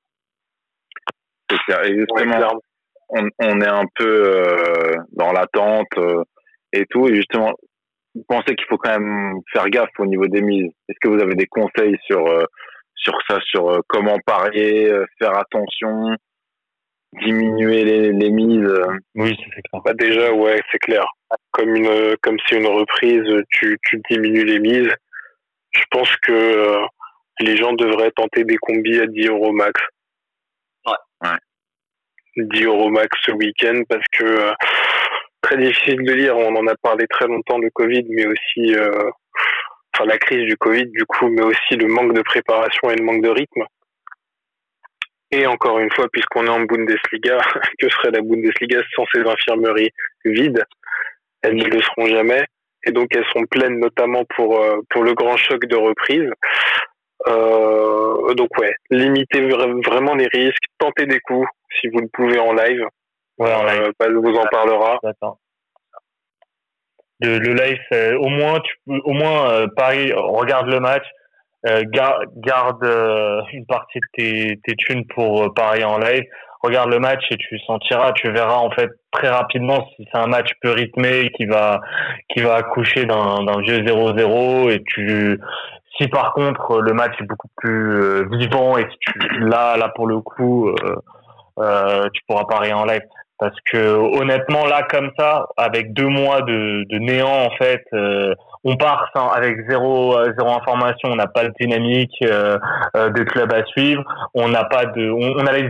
C'est 1.49 1.57
clair. 1.65 1.83
Et 1.85 1.97
justement, 1.99 2.61
on, 3.09 3.29
on, 3.39 3.61
est 3.61 3.67
un 3.67 3.85
peu 3.95 4.23
euh, 4.25 4.95
dans 5.13 5.31
l'attente 5.31 5.97
euh, 5.97 6.23
et 6.73 6.85
tout. 6.89 7.07
Et 7.07 7.15
justement, 7.15 7.53
vous 8.15 8.23
pensez 8.27 8.55
qu'il 8.55 8.65
faut 8.67 8.77
quand 8.77 8.99
même 8.99 9.39
faire 9.51 9.69
gaffe 9.69 9.99
au 9.99 10.05
niveau 10.05 10.27
des 10.27 10.41
mises. 10.41 10.71
Est-ce 10.87 10.97
que 11.01 11.09
vous 11.09 11.21
avez 11.21 11.35
des 11.35 11.47
conseils 11.47 11.95
sur 12.05 12.25
sur 12.95 13.13
ça, 13.29 13.37
sur 13.45 13.79
comment 13.87 14.17
parier, 14.25 14.91
faire 15.19 15.37
attention? 15.37 16.15
Diminuer 17.13 17.83
les, 17.83 18.11
les 18.11 18.29
mises. 18.29 18.63
Euh. 18.63 18.97
Oui, 19.15 19.35
c'est 19.37 19.61
clair. 19.61 19.81
Bah 19.83 19.93
déjà, 19.93 20.33
ouais, 20.33 20.59
c'est 20.71 20.79
clair. 20.79 21.05
Comme 21.51 21.75
une, 21.75 22.15
comme 22.21 22.37
si 22.47 22.55
une 22.55 22.67
reprise, 22.67 23.23
tu, 23.49 23.77
tu 23.83 24.01
diminues 24.09 24.45
les 24.45 24.59
mises. 24.59 24.93
Je 25.71 25.83
pense 25.91 26.15
que 26.17 26.31
euh, 26.31 26.85
les 27.39 27.57
gens 27.57 27.73
devraient 27.73 28.11
tenter 28.11 28.43
des 28.43 28.57
combis 28.57 28.99
à 28.99 29.07
10 29.07 29.27
euros 29.27 29.51
max. 29.51 29.79
Ouais. 30.85 30.93
ouais. 31.23 31.37
10 32.37 32.63
euros 32.65 32.89
max 32.89 33.09
ce 33.25 33.31
week-end 33.31 33.81
parce 33.87 34.05
que 34.11 34.23
euh, 34.23 34.53
très 35.41 35.57
difficile 35.57 36.03
de 36.03 36.13
lire. 36.13 36.37
On 36.37 36.55
en 36.55 36.67
a 36.67 36.75
parlé 36.81 37.05
très 37.07 37.27
longtemps 37.27 37.59
de 37.59 37.69
Covid, 37.73 38.05
mais 38.09 38.25
aussi, 38.25 38.75
enfin 39.93 40.05
la 40.05 40.17
crise 40.17 40.45
du 40.45 40.57
Covid 40.57 40.87
du 40.87 41.05
coup, 41.05 41.27
mais 41.29 41.43
aussi 41.43 41.75
le 41.75 41.87
manque 41.87 42.13
de 42.13 42.21
préparation 42.21 42.89
et 42.89 42.95
le 42.95 43.03
manque 43.03 43.21
de 43.21 43.29
rythme. 43.29 43.63
Et 45.31 45.45
encore 45.45 45.79
une 45.79 45.91
fois, 45.91 46.07
puisqu'on 46.11 46.45
est 46.45 46.49
en 46.49 46.61
Bundesliga, 46.61 47.37
que 47.79 47.89
serait 47.89 48.11
la 48.11 48.21
Bundesliga 48.21 48.81
sans 48.95 49.05
ces 49.13 49.21
infirmeries 49.21 49.91
vides? 50.25 50.63
Elles 51.41 51.55
ne 51.55 51.65
le 51.65 51.81
seront 51.81 52.07
jamais. 52.07 52.45
Et 52.85 52.91
donc 52.91 53.13
elles 53.13 53.25
sont 53.33 53.43
pleines 53.51 53.79
notamment 53.79 54.23
pour 54.35 54.61
euh, 54.61 54.79
pour 54.89 55.03
le 55.03 55.13
grand 55.13 55.35
choc 55.35 55.65
de 55.65 55.75
reprise. 55.75 56.29
Euh, 57.27 58.33
donc 58.33 58.49
ouais, 58.57 58.73
limitez 58.89 59.49
vraiment 59.85 60.15
les 60.15 60.27
risques, 60.27 60.63
tentez 60.77 61.05
des 61.05 61.19
coups 61.19 61.47
si 61.79 61.87
vous 61.89 61.99
le 61.99 62.07
pouvez 62.07 62.39
en 62.39 62.53
live. 62.53 62.85
Ouais, 63.37 63.53
en 63.53 63.63
live. 63.63 63.91
Euh, 64.01 64.19
vous 64.19 64.35
en 64.35 64.45
parlera. 64.47 64.99
Le, 67.21 67.37
le 67.37 67.53
live, 67.53 68.17
au 68.21 68.29
moins, 68.29 68.61
tu, 68.61 68.75
au 68.87 69.11
moins 69.11 69.51
euh, 69.51 69.67
Paris 69.75 70.13
regarde 70.13 70.67
le 70.67 70.79
match, 70.79 71.05
euh, 71.67 71.83
garde 71.91 72.83
euh, 72.83 73.41
une 73.51 73.65
partie 73.65 73.99
de 73.99 74.05
tes, 74.13 74.59
tes 74.63 74.75
thunes 74.75 75.05
pour 75.07 75.43
euh, 75.43 75.53
parier 75.53 75.83
en 75.83 75.97
live. 75.97 76.23
Regarde 76.61 76.89
le 76.89 76.99
match 76.99 77.23
et 77.31 77.37
tu 77.37 77.57
sentiras, 77.59 78.11
tu 78.13 78.31
verras 78.31 78.57
en 78.57 78.69
fait 78.71 78.89
très 79.11 79.29
rapidement 79.29 79.87
si 79.95 80.07
c'est 80.11 80.19
un 80.19 80.27
match 80.27 80.49
peu 80.61 80.71
rythmé 80.71 81.31
qui 81.37 81.45
va 81.45 81.79
qui 82.29 82.41
va 82.41 82.55
accoucher 82.55 83.05
d'un 83.05 83.61
vieux 83.61 83.79
0-0 83.79 84.69
et 84.69 84.83
tu 84.85 85.39
si 85.97 86.09
par 86.09 86.33
contre 86.33 86.81
le 86.81 86.91
match 86.91 87.13
est 87.21 87.25
beaucoup 87.25 87.47
plus 87.55 88.27
vivant 88.37 88.77
et 88.77 88.83
que 88.83 88.89
tu 88.99 89.39
là 89.39 89.77
là 89.77 89.87
pour 89.95 90.05
le 90.05 90.19
coup 90.19 90.69
euh, 91.59 92.09
tu 92.13 92.21
pourras 92.27 92.45
parier 92.45 92.73
en 92.73 92.85
live 92.85 93.03
parce 93.37 93.55
que 93.71 93.95
honnêtement 93.95 94.65
là 94.65 94.83
comme 94.83 95.11
ça 95.17 95.47
avec 95.57 95.93
deux 95.93 96.07
mois 96.07 96.41
de, 96.41 96.85
de 96.89 96.99
néant 96.99 97.45
en 97.47 97.51
fait 97.51 97.83
euh, 97.93 98.33
on 98.63 98.75
part 98.75 99.09
sans, 99.15 99.29
avec 99.29 99.69
zéro 99.69 100.17
zéro 100.37 100.49
information 100.49 101.09
on 101.09 101.15
n'a 101.15 101.27
pas 101.27 101.45
de 101.45 101.53
dynamique 101.59 102.15
euh, 102.23 102.57
euh, 102.95 103.09
de 103.09 103.23
club 103.23 103.53
à 103.53 103.63
suivre. 103.65 104.03
On 104.33 104.49
n'a 104.49 104.65
pas 104.65 104.85
de 104.85 105.09
on, 105.09 105.45
a 105.45 105.53
les, 105.53 105.69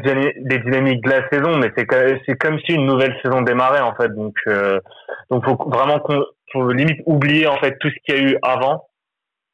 dynamiques 0.60 1.03
de 1.03 1.10
la 1.10 1.29
saison 1.29 1.58
mais 1.58 1.72
c'est 1.77 1.88
c'est 2.25 2.36
comme 2.36 2.60
si 2.65 2.74
une 2.74 2.86
nouvelle 2.86 3.15
saison 3.24 3.41
démarrait 3.41 3.81
en 3.81 3.93
fait. 3.96 4.10
Donc 4.10 4.36
euh, 4.48 4.79
donc 5.29 5.46
faut 5.46 5.58
vraiment 5.69 6.00
qu'on 6.00 6.24
faut 6.51 6.72
limite 6.72 7.01
oublier 7.05 7.48
en 7.48 7.58
fait 7.58 7.77
tout 7.79 7.89
ce 7.89 7.96
qu'il 8.05 8.15
y 8.15 8.27
a 8.27 8.31
eu 8.31 8.38
avant 8.41 8.86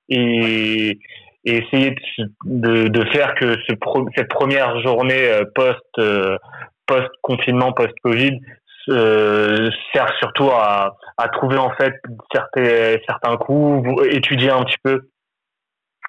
et 0.09 0.97
et 1.47 1.57
essayer 1.57 1.95
de, 2.45 2.87
de, 2.87 3.05
faire 3.11 3.35
que 3.35 3.55
ce 3.67 3.75
cette 4.15 4.29
première 4.29 4.79
journée 4.81 5.29
euh, 5.29 5.43
post 5.53 5.83
post-confinement, 6.87 7.71
post-Covid, 7.73 8.39
euh, 8.89 9.69
sert 9.93 10.11
surtout 10.19 10.49
à, 10.49 10.95
à 11.17 11.27
trouver 11.29 11.57
en 11.57 11.71
fait 11.71 11.93
certains, 12.33 12.95
certains 13.07 13.37
coups, 13.37 13.89
étudier 14.11 14.51
un 14.51 14.63
petit 14.63 14.77
peu 14.83 15.09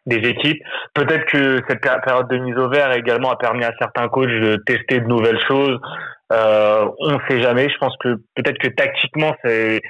des 0.07 0.29
équipes. 0.29 0.63
Peut-être 0.95 1.27
que 1.27 1.61
cette 1.69 1.81
période 1.81 2.29
de 2.29 2.39
mise 2.39 2.57
au 2.57 2.69
vert 2.69 2.93
également 2.93 3.31
a 3.31 3.37
permis 3.37 3.65
à 3.65 3.73
certains 3.79 4.09
coachs 4.09 4.29
de 4.29 4.57
tester 4.67 5.01
de 5.01 5.07
nouvelles 5.07 5.41
choses. 5.47 5.79
Euh, 6.33 6.89
on 7.01 7.13
ne 7.13 7.19
sait 7.29 7.41
jamais. 7.41 7.69
Je 7.69 7.79
pense 7.79 7.97
que 7.99 8.17
peut-être 8.35 8.59
que 8.59 8.69
tactiquement, 8.69 9.35
c'est 9.45 9.81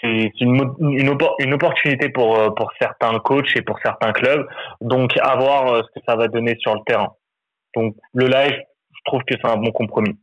c'est 0.00 0.30
une, 0.40 0.74
une, 0.80 1.10
une, 1.38 1.54
opportunité 1.54 2.08
pour, 2.08 2.54
pour 2.54 2.72
certains 2.80 3.18
coachs 3.18 3.54
et 3.54 3.62
pour 3.62 3.78
certains 3.84 4.12
clubs. 4.12 4.46
Donc, 4.80 5.12
à 5.20 5.36
voir 5.36 5.72
euh, 5.72 5.82
ce 5.82 6.00
que 6.00 6.04
ça 6.08 6.16
va 6.16 6.28
donner 6.28 6.56
sur 6.58 6.74
le 6.74 6.80
terrain. 6.86 7.12
Donc, 7.76 7.94
le 8.14 8.26
live, 8.26 8.58
je 8.92 9.00
trouve 9.04 9.20
que 9.24 9.34
c'est 9.34 9.50
un 9.50 9.56
bon 9.56 9.72
compromis. 9.72 10.16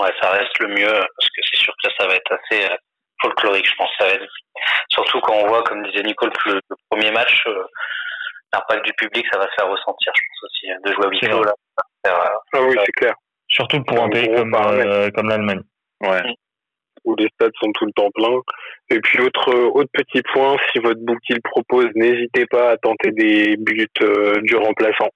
Ouais, 0.00 0.10
ça 0.22 0.30
reste 0.30 0.58
le 0.60 0.68
mieux 0.68 0.86
parce 0.86 1.28
que 1.28 1.40
c'est 1.52 1.60
sûr 1.60 1.74
que 1.82 1.90
ça 1.98 2.06
va 2.06 2.14
être 2.14 2.32
assez 2.32 2.64
euh, 2.64 2.76
folklorique, 3.20 3.68
je 3.68 3.74
pense. 3.76 3.90
Ça 3.98 4.06
va 4.06 4.12
être... 4.12 4.26
Surtout 4.88 5.20
quand 5.20 5.34
on 5.34 5.46
voit, 5.46 5.62
comme 5.64 5.82
disait 5.82 6.02
Nicole, 6.02 6.32
que 6.32 6.52
le, 6.52 6.60
premier 6.88 7.10
match, 7.10 7.42
euh, 7.46 7.64
l'impact 8.54 8.86
du 8.86 8.92
public, 8.94 9.26
ça 9.30 9.38
va 9.38 9.44
se 9.44 9.54
faire 9.58 9.68
ressentir, 9.68 10.12
je 10.16 10.22
pense 10.22 10.50
aussi, 10.50 10.66
de 10.84 10.92
jouer 10.92 11.04
à 11.04 11.08
huis 11.10 11.20
clos 11.20 11.44
là. 11.44 11.52
Euh, 12.06 12.10
ah 12.54 12.62
oui, 12.62 12.76
c'est 12.86 12.92
clair. 12.92 13.14
Surtout 13.48 13.82
pour 13.84 14.02
un 14.02 14.08
pays 14.08 14.34
comme, 14.34 14.52
comme 15.14 15.28
l'Allemagne. 15.28 15.60
Ouais. 16.00 16.22
Mm. 16.22 16.34
Où 17.04 17.16
les 17.16 17.28
stades 17.34 17.52
sont 17.60 17.72
tout 17.72 17.86
le 17.86 17.92
temps 17.92 18.10
pleins. 18.14 18.40
Et 18.90 19.00
puis 19.00 19.20
autre 19.20 19.52
autre 19.52 19.90
petit 19.92 20.22
point, 20.32 20.56
si 20.72 20.80
votre 20.80 21.00
bouquet 21.00 21.34
le 21.34 21.50
propose, 21.50 21.88
n'hésitez 21.94 22.46
pas 22.46 22.72
à 22.72 22.76
tenter 22.78 23.10
des 23.10 23.56
buts 23.58 23.86
du 24.42 24.56
remplaçant. 24.56 25.08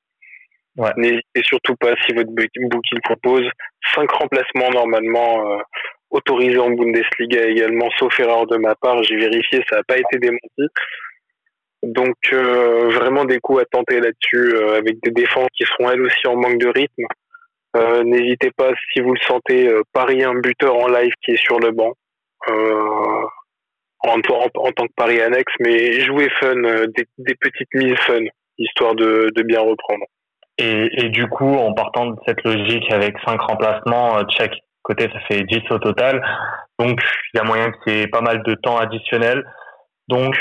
N'hésitez 0.97 1.43
surtout 1.43 1.77
pas 1.77 1.95
si 2.05 2.15
votre 2.15 2.31
booking 2.31 3.01
propose 3.03 3.49
cinq 3.95 4.11
remplacements 4.11 4.71
normalement 4.71 5.53
euh, 5.53 5.59
autorisés 6.11 6.59
en 6.59 6.71
Bundesliga 6.71 7.47
également, 7.47 7.89
sauf 7.99 8.19
erreur 8.19 8.47
de 8.47 8.57
ma 8.57 8.75
part. 8.75 9.03
J'ai 9.03 9.17
vérifié, 9.17 9.63
ça 9.69 9.77
n'a 9.77 9.83
pas 9.85 9.99
été 9.99 10.19
démenti. 10.19 10.69
Donc 11.85 12.17
euh, 12.33 12.89
vraiment 12.89 13.25
des 13.25 13.41
coups 13.41 13.63
à 13.63 13.65
tenter 13.67 14.01
là-dessus 14.01 14.55
euh, 14.55 14.79
avec 14.79 15.03
des 15.03 15.11
défenses 15.11 15.49
qui 15.55 15.65
seront 15.65 15.91
elles 15.91 16.01
aussi 16.01 16.27
en 16.27 16.37
manque 16.37 16.59
de 16.59 16.69
rythme. 16.69 17.05
Euh, 17.77 18.05
n'hésitez 18.05 18.51
pas 18.57 18.71
si 18.93 19.01
vous 19.01 19.13
le 19.13 19.21
sentez 19.27 19.71
parier 19.93 20.25
un 20.25 20.37
buteur 20.37 20.77
en 20.77 20.89
live 20.89 21.13
qui 21.23 21.33
est 21.33 21.45
sur 21.45 21.59
le 21.59 21.73
banc. 21.73 21.93
En, 24.07 24.11
en, 24.11 24.21
en, 24.21 24.73
tant 24.73 24.87
que 24.87 24.93
pari 24.97 25.21
annexe, 25.21 25.53
mais 25.61 26.01
jouer 26.01 26.29
fun, 26.39 26.57
des, 26.57 27.07
des, 27.17 27.35
petites 27.35 27.73
mises 27.73 27.99
fun, 28.01 28.21
histoire 28.59 28.95
de, 28.95 29.31
de 29.35 29.43
bien 29.43 29.61
reprendre. 29.61 30.05
Et, 30.59 30.89
et, 31.05 31.09
du 31.09 31.27
coup, 31.27 31.53
en 31.53 31.73
partant 31.73 32.07
de 32.07 32.17
cette 32.27 32.43
logique 32.45 32.91
avec 32.93 33.17
cinq 33.27 33.41
remplacements, 33.41 34.23
de 34.23 34.31
chaque 34.31 34.55
côté, 34.83 35.11
ça 35.13 35.19
fait 35.29 35.43
10 35.43 35.63
au 35.71 35.79
total. 35.79 36.25
Donc, 36.79 37.01
il 37.33 37.39
y 37.39 37.41
a 37.41 37.45
moyen 37.45 37.73
qu'il 37.73 37.97
y 37.97 38.01
ait 38.03 38.07
pas 38.07 38.21
mal 38.21 38.43
de 38.45 38.55
temps 38.55 38.77
additionnel. 38.77 39.45
Donc, 40.09 40.37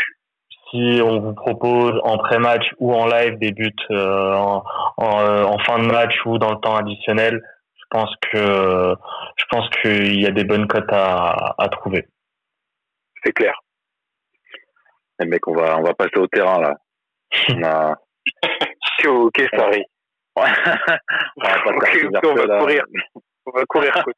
si 0.70 1.00
on 1.01 1.20
vous 1.20 1.34
propose 1.34 2.00
en 2.03 2.17
pré-match 2.17 2.65
ou 2.79 2.93
en 2.93 3.08
live 3.08 3.38
des 3.39 3.51
buts 3.51 3.72
euh, 3.91 4.34
en, 4.34 4.63
en, 4.98 5.20
euh, 5.20 5.43
en, 5.43 5.58
fin 5.60 5.79
de 5.79 5.86
match 5.86 6.15
ou 6.25 6.38
dans 6.38 6.51
le 6.51 6.60
temps 6.60 6.75
additionnel, 6.75 7.41
je 7.75 7.84
pense 7.89 8.13
que 8.32 8.96
je 9.36 9.46
pense 9.51 9.70
qu'il 9.82 10.20
y 10.22 10.25
a 10.25 10.32
des 10.32 10.43
bonnes 10.43 10.67
cotes 10.67 10.91
à, 10.91 11.55
à 11.58 11.70
trouver. 11.70 12.08
C'est 13.24 13.34
clair. 13.34 13.53
Les 15.20 15.27
mecs, 15.27 15.48
on 15.48 15.53
va 15.53 15.77
on 15.77 15.84
va 15.84 15.93
passer 15.93 16.17
au 16.17 16.27
terrain 16.27 16.60
là. 16.60 16.75
On 17.50 17.63
a... 17.63 17.96
ok, 19.08 19.43
ça 19.55 19.65
arrive. 19.65 19.86
Ouais. 20.35 20.43
on 21.37 21.43
va, 21.43 21.77
okay, 21.77 22.07
on 22.07 22.33
va 22.33 22.59
courir. 22.59 22.83
On 23.45 23.51
va 23.51 23.65
courir, 23.65 23.93
coach. 24.03 24.15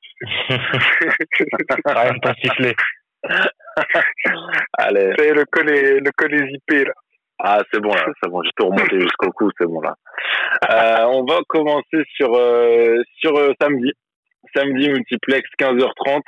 Rien 0.50 2.14
de 2.14 2.20
pas 2.20 2.34
siffler. 2.36 2.76
Allez. 4.78 5.14
C'est 5.18 5.34
le 5.34 5.46
col 5.46 5.66
le 5.66 6.12
col 6.16 6.50
zippé, 6.50 6.86
là. 6.86 6.94
Ah, 7.40 7.62
c'est 7.72 7.82
bon, 7.82 7.94
là. 7.94 8.06
C'est 8.24 8.30
bon. 8.30 8.42
Je 8.44 8.50
peux 8.56 8.64
remonter 8.66 9.00
jusqu'au 9.00 9.32
cou, 9.32 9.50
c'est 9.60 9.68
bon, 9.68 9.82
là. 9.82 9.96
Euh, 10.72 11.06
on 11.08 11.26
va 11.26 11.40
commencer 11.48 12.04
sur, 12.16 12.34
euh, 12.34 13.02
sur 13.18 13.38
euh, 13.38 13.52
samedi. 13.60 13.92
Samedi, 14.56 14.90
multiplex, 14.90 15.48
15h30. 15.60 16.22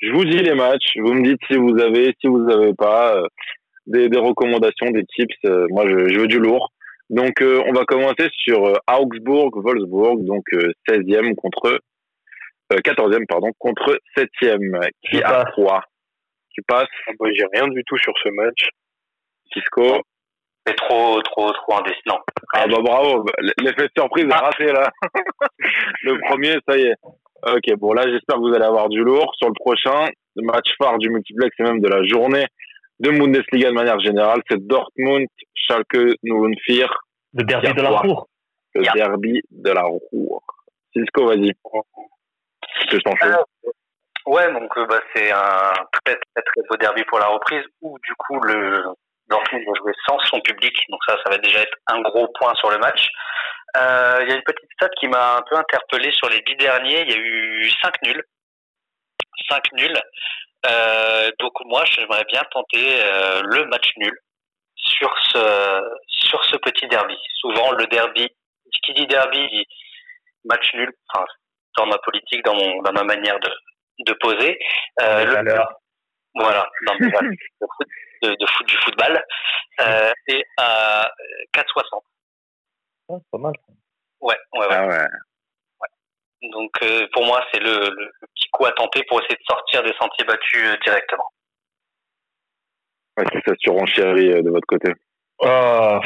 Je 0.00 0.12
vous 0.12 0.24
dis 0.24 0.38
les 0.38 0.54
matchs. 0.54 0.96
Vous 0.96 1.12
me 1.12 1.22
dites 1.22 1.40
si 1.48 1.56
vous 1.56 1.78
avez, 1.78 2.14
si 2.20 2.28
vous 2.28 2.48
avez 2.50 2.72
pas, 2.72 3.16
euh, 3.16 3.26
des, 3.86 4.08
des 4.08 4.18
recommandations, 4.18 4.90
des 4.90 5.04
tips. 5.04 5.34
Euh, 5.44 5.66
moi, 5.70 5.84
je, 5.86 6.08
je 6.08 6.20
veux 6.20 6.28
du 6.28 6.38
lourd. 6.38 6.72
Donc, 7.10 7.42
euh, 7.42 7.62
on 7.66 7.72
va 7.72 7.84
commencer 7.84 8.28
sur 8.32 8.66
euh, 8.66 8.74
Augsbourg, 8.90 9.50
Wolfsburg, 9.54 10.24
donc 10.24 10.44
16e 10.88 11.30
euh, 11.30 11.34
contre 11.34 11.78
14e, 12.70 13.26
pardon, 13.26 13.50
contre 13.58 13.98
7e, 14.16 14.88
qui 15.02 15.22
a 15.22 15.44
3. 15.44 15.82
Tu 16.50 16.62
passes 16.62 16.88
ah 17.08 17.12
bah, 17.18 17.26
J'ai 17.32 17.44
rien 17.52 17.68
du 17.68 17.82
tout 17.84 17.98
sur 17.98 18.14
ce 18.22 18.30
match. 18.30 18.68
Cisco 19.52 20.00
C'est 20.66 20.76
trop, 20.76 21.20
trop, 21.22 21.52
trop 21.52 21.78
indécis. 21.78 22.00
Non. 22.06 22.18
Ah 22.54 22.66
bah 22.66 22.78
bravo, 22.80 23.26
l'effet 23.58 23.82
de 23.82 23.90
surprise 23.96 24.26
ah. 24.30 24.38
raté 24.38 24.66
là. 24.66 24.90
le 26.02 26.18
premier, 26.26 26.56
ça 26.66 26.76
y 26.78 26.82
est. 26.82 26.94
Ok, 27.46 27.78
bon 27.78 27.92
là 27.92 28.04
j'espère 28.08 28.36
que 28.36 28.40
vous 28.40 28.54
allez 28.54 28.64
avoir 28.64 28.88
du 28.88 29.02
lourd. 29.02 29.34
Sur 29.36 29.48
le 29.48 29.54
prochain, 29.54 30.08
le 30.36 30.42
match 30.46 30.68
phare 30.78 30.98
du 30.98 31.10
multiplex 31.10 31.54
et 31.58 31.62
même 31.64 31.80
de 31.80 31.88
la 31.88 32.02
journée 32.04 32.46
de 33.00 33.10
Bundesliga 33.10 33.68
de 33.68 33.74
manière 33.74 34.00
générale, 34.00 34.40
c'est 34.48 34.64
Dortmund, 34.66 35.26
Schalke, 35.54 36.16
04. 36.22 37.04
Le 37.34 37.44
derby 37.44 37.74
de 37.74 37.82
la 37.82 37.90
Ruhr. 37.90 38.26
Le 38.74 38.82
derby 38.94 39.40
de 39.50 39.70
la 39.70 39.82
Ruhr. 39.82 40.42
Cisco, 40.92 41.26
vas-y. 41.26 41.52
Je 42.90 42.98
t'en 42.98 43.12
euh, 43.24 43.36
Ouais, 44.26 44.52
donc 44.52 44.76
euh, 44.76 44.86
bah, 44.86 45.00
c'est 45.14 45.30
un 45.30 45.72
très, 45.92 46.14
très 46.14 46.42
très 46.42 46.62
beau 46.68 46.76
derby 46.76 47.04
pour 47.04 47.18
la 47.18 47.26
reprise 47.26 47.64
où 47.82 47.98
du 48.02 48.14
coup 48.14 48.40
le 48.40 48.84
Dortmund 49.28 49.64
va 49.66 49.72
jouer 49.78 49.92
sans 50.08 50.18
son 50.20 50.40
public, 50.40 50.74
donc 50.88 51.00
ça, 51.06 51.16
ça 51.24 51.30
va 51.30 51.38
déjà 51.38 51.60
être 51.60 51.76
un 51.88 52.00
gros 52.00 52.28
point 52.38 52.54
sur 52.54 52.70
le 52.70 52.78
match. 52.78 53.06
Euh, 53.76 54.18
il 54.22 54.28
y 54.28 54.32
a 54.32 54.36
une 54.36 54.42
petite 54.42 54.70
stat 54.74 54.88
qui 55.00 55.08
m'a 55.08 55.36
un 55.36 55.42
peu 55.42 55.56
interpellé 55.56 56.12
sur 56.12 56.28
les 56.28 56.40
dix 56.42 56.56
derniers. 56.56 57.02
Il 57.02 57.10
y 57.10 57.14
a 57.14 57.18
eu 57.18 57.70
cinq 57.82 57.94
nuls, 58.02 58.22
cinq 59.48 59.64
nuls. 59.72 60.00
Euh, 60.66 61.30
donc 61.38 61.52
moi, 61.66 61.84
j'aimerais 61.84 62.24
bien 62.24 62.42
tenter 62.52 63.02
euh, 63.02 63.42
le 63.44 63.66
match 63.66 63.92
nul 63.96 64.16
sur 64.76 65.12
ce 65.30 65.80
sur 66.08 66.44
ce 66.44 66.56
petit 66.56 66.86
derby. 66.88 67.16
Souvent, 67.40 67.72
le 67.72 67.86
derby, 67.86 68.28
qui 68.84 68.94
dit 68.94 69.06
derby 69.06 69.48
dit 69.50 69.66
match 70.44 70.74
nul. 70.74 70.90
Enfin, 71.08 71.24
dans 71.76 71.86
ma 71.86 71.98
politique, 71.98 72.44
dans 72.44 72.54
mon 72.54 72.82
dans 72.82 72.92
ma 72.92 73.04
manière 73.04 73.38
de 73.40 73.50
de 74.06 74.12
poser. 74.14 74.58
Euh, 75.00 75.24
le, 75.24 75.54
voilà, 76.34 76.68
dans 76.86 76.94
mes 76.94 77.10
de, 77.10 77.66
foot, 77.76 77.88
de, 78.22 78.28
de 78.30 78.46
foot, 78.46 78.66
du 78.66 78.76
football. 78.78 79.22
Euh, 79.80 80.12
et 80.28 80.44
à 80.56 81.10
4,60. 81.54 82.00
Oh, 83.08 83.20
pas 83.30 83.38
mal. 83.38 83.52
Ouais, 84.20 84.36
ouais, 84.54 84.60
ouais. 84.60 84.66
Ah 84.70 84.86
ouais. 84.86 85.06
Donc 86.52 86.70
euh, 86.82 87.06
pour 87.12 87.24
moi, 87.24 87.44
c'est 87.52 87.60
le, 87.60 87.70
le, 87.70 88.10
petit 88.34 88.48
coup 88.52 88.66
à 88.66 88.72
tenter 88.72 89.02
pour 89.08 89.20
essayer 89.20 89.36
de 89.36 89.44
sortir 89.48 89.82
des 89.82 89.92
sentiers 90.00 90.24
battus 90.24 90.64
euh, 90.64 90.76
directement. 90.84 91.28
Ouais, 93.16 93.24
c'est 93.32 93.42
ça 93.46 93.54
surenchérie 93.58 94.32
euh, 94.32 94.42
de 94.42 94.50
votre 94.50 94.66
côté. 94.66 94.92
Oh, 95.40 95.98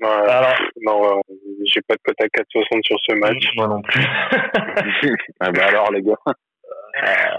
alors, 0.00 0.54
non, 0.82 1.20
j'ai 1.64 1.80
pas 1.82 1.94
de 1.94 2.00
cote 2.04 2.20
à 2.20 2.26
4,60 2.26 2.82
sur 2.84 2.96
ce 3.08 3.14
match. 3.14 3.44
Moi 3.56 3.66
non 3.66 3.82
plus. 3.82 4.00
ah 5.40 5.50
bah 5.50 5.66
alors 5.66 5.90
les 5.90 6.02
gars. 6.02 6.14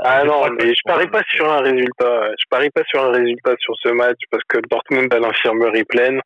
ah 0.03 0.23
non, 0.25 0.49
mais 0.51 0.73
je 0.73 0.81
parie 0.85 1.07
pas 1.07 1.23
sur 1.29 1.49
un 1.49 1.61
résultat. 1.61 2.31
Je 2.37 2.45
parie 2.49 2.69
pas 2.71 2.83
sur 2.87 3.03
un 3.03 3.11
résultat 3.11 3.55
sur 3.59 3.73
ce 3.81 3.89
match 3.89 4.19
parce 4.29 4.43
que 4.49 4.59
Dortmund 4.69 5.13
a 5.13 5.19
l'infirmerie 5.19 5.85
pleine. 5.85 6.21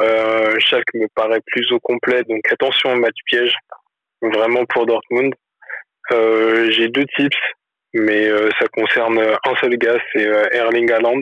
Euh, 0.00 0.54
Schalke 0.58 0.94
me 0.94 1.08
paraît 1.14 1.42
plus 1.46 1.70
au 1.72 1.78
complet, 1.80 2.22
donc 2.24 2.40
attention 2.50 2.92
au 2.92 2.96
match 2.96 3.16
piège, 3.26 3.54
vraiment 4.22 4.64
pour 4.64 4.86
Dortmund. 4.86 5.34
Euh, 6.12 6.70
j'ai 6.70 6.88
deux 6.88 7.04
tips, 7.16 7.36
mais 7.94 8.28
euh, 8.28 8.50
ça 8.58 8.66
concerne 8.68 9.18
un 9.18 9.56
seul 9.60 9.76
gars, 9.76 9.98
c'est 10.12 10.26
euh, 10.26 10.44
Erling 10.52 10.90
Haaland. 10.90 11.20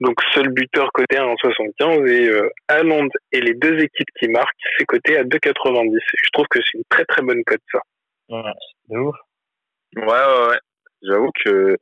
Donc 0.00 0.14
seul 0.32 0.48
buteur 0.50 0.90
côté 0.92 1.16
à 1.16 1.24
1,75 1.24 2.06
et 2.06 2.28
euh, 2.28 2.48
Haaland 2.68 3.08
et 3.32 3.40
les 3.40 3.54
deux 3.54 3.78
équipes 3.78 4.08
qui 4.20 4.28
marquent, 4.28 4.54
c'est 4.78 4.84
coté 4.84 5.16
à 5.16 5.24
2,90. 5.24 5.96
Et 5.96 6.00
je 6.22 6.30
trouve 6.32 6.46
que 6.50 6.60
c'est 6.62 6.78
une 6.78 6.84
très 6.88 7.04
très 7.04 7.22
bonne 7.22 7.42
cote 7.44 7.60
ça. 7.72 7.80
Ouais, 8.28 8.52
c'est 8.88 8.96
ouf. 8.96 9.16
Ouais, 9.96 10.04
ouais, 10.04 10.48
ouais. 10.50 10.58
J'avoue 11.02 11.30
que 11.44 11.76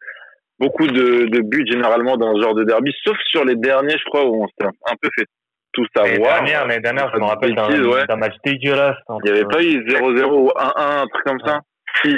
beaucoup 0.59 0.87
de, 0.87 1.27
de, 1.27 1.41
buts 1.41 1.67
généralement 1.67 2.17
dans 2.17 2.35
ce 2.35 2.41
genre 2.41 2.55
de 2.55 2.65
derby, 2.65 2.95
sauf 3.05 3.19
sur 3.27 3.45
les 3.45 3.57
derniers, 3.57 3.99
je 3.99 4.05
crois, 4.05 4.25
où 4.25 4.45
on 4.45 4.47
s'était 4.49 4.65
un 4.65 4.97
peu 5.01 5.11
fait 5.19 5.27
tout 5.73 5.87
savoir. 5.95 6.13
Les 6.13 6.19
dernières, 6.19 6.67
les 6.67 6.81
dernières, 6.81 7.11
je 7.15 7.19
me 7.19 7.25
rappelle 7.25 7.55
d'un 7.55 7.69
ouais. 7.69 8.17
match 8.17 8.35
dégueulasse. 8.45 8.97
Il 9.25 9.31
n'y 9.31 9.39
avait 9.39 9.45
pas 9.45 9.63
eu 9.63 9.85
0-0 9.87 10.25
ou 10.33 10.49
1-1, 10.49 11.03
un 11.03 11.07
truc 11.07 11.25
comme 11.25 11.41
ça? 11.45 11.61
Si. 12.03 12.17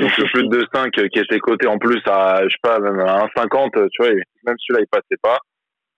Donc 0.00 0.16
le 0.18 0.24
plus 0.24 0.48
de 0.48 0.66
5 0.74 0.90
qui 0.90 1.20
était 1.20 1.38
coté 1.38 1.68
en 1.68 1.78
plus 1.78 2.02
à, 2.06 2.42
je 2.42 2.48
sais 2.48 2.58
pas, 2.62 2.80
même 2.80 2.98
à 3.00 3.24
1,50, 3.26 3.88
tu 3.90 4.02
vois, 4.02 4.10
même 4.10 4.56
celui-là, 4.58 4.80
il 4.80 4.88
passait 4.90 5.20
pas. 5.22 5.38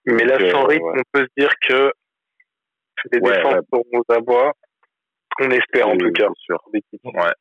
Mais 0.06 0.24
là, 0.24 0.38
sans 0.50 0.64
rythme, 0.64 0.84
on 0.84 1.02
peut 1.12 1.26
se 1.26 1.42
dire 1.42 1.50
que 1.68 1.90
les 3.12 3.20
ouais, 3.20 3.36
défenses 3.36 3.54
ouais. 3.54 3.60
pour 3.70 3.84
nous 3.92 4.02
abois. 4.08 4.52
On 5.40 5.50
espère 5.50 5.88
en 5.88 5.96
tout 5.96 6.10
cas. 6.12 6.26
Sûr. 6.38 6.58
Ouais. 6.72 7.32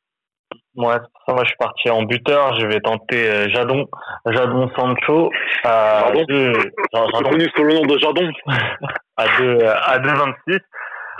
Moi, 0.74 1.00
ça, 1.26 1.32
moi, 1.32 1.42
je 1.42 1.48
suis 1.48 1.56
parti 1.58 1.90
en 1.90 2.02
buteur. 2.04 2.58
Je 2.60 2.66
vais 2.66 2.80
tenter 2.80 3.28
euh, 3.28 3.48
Jadon, 3.48 3.86
Jadon 4.26 4.70
Sancho. 4.76 5.30
À 5.64 6.04
Jadon? 6.08 6.24
Deux, 6.28 6.52
Jadon? 6.94 7.30
connu 7.30 7.48
sous 7.56 7.64
le 7.64 7.74
nom 7.74 7.82
de 7.82 7.98
Jadon. 7.98 8.30
à 9.16 9.38
deux, 9.38 9.58
à 9.64 9.98
2,26. 9.98 10.60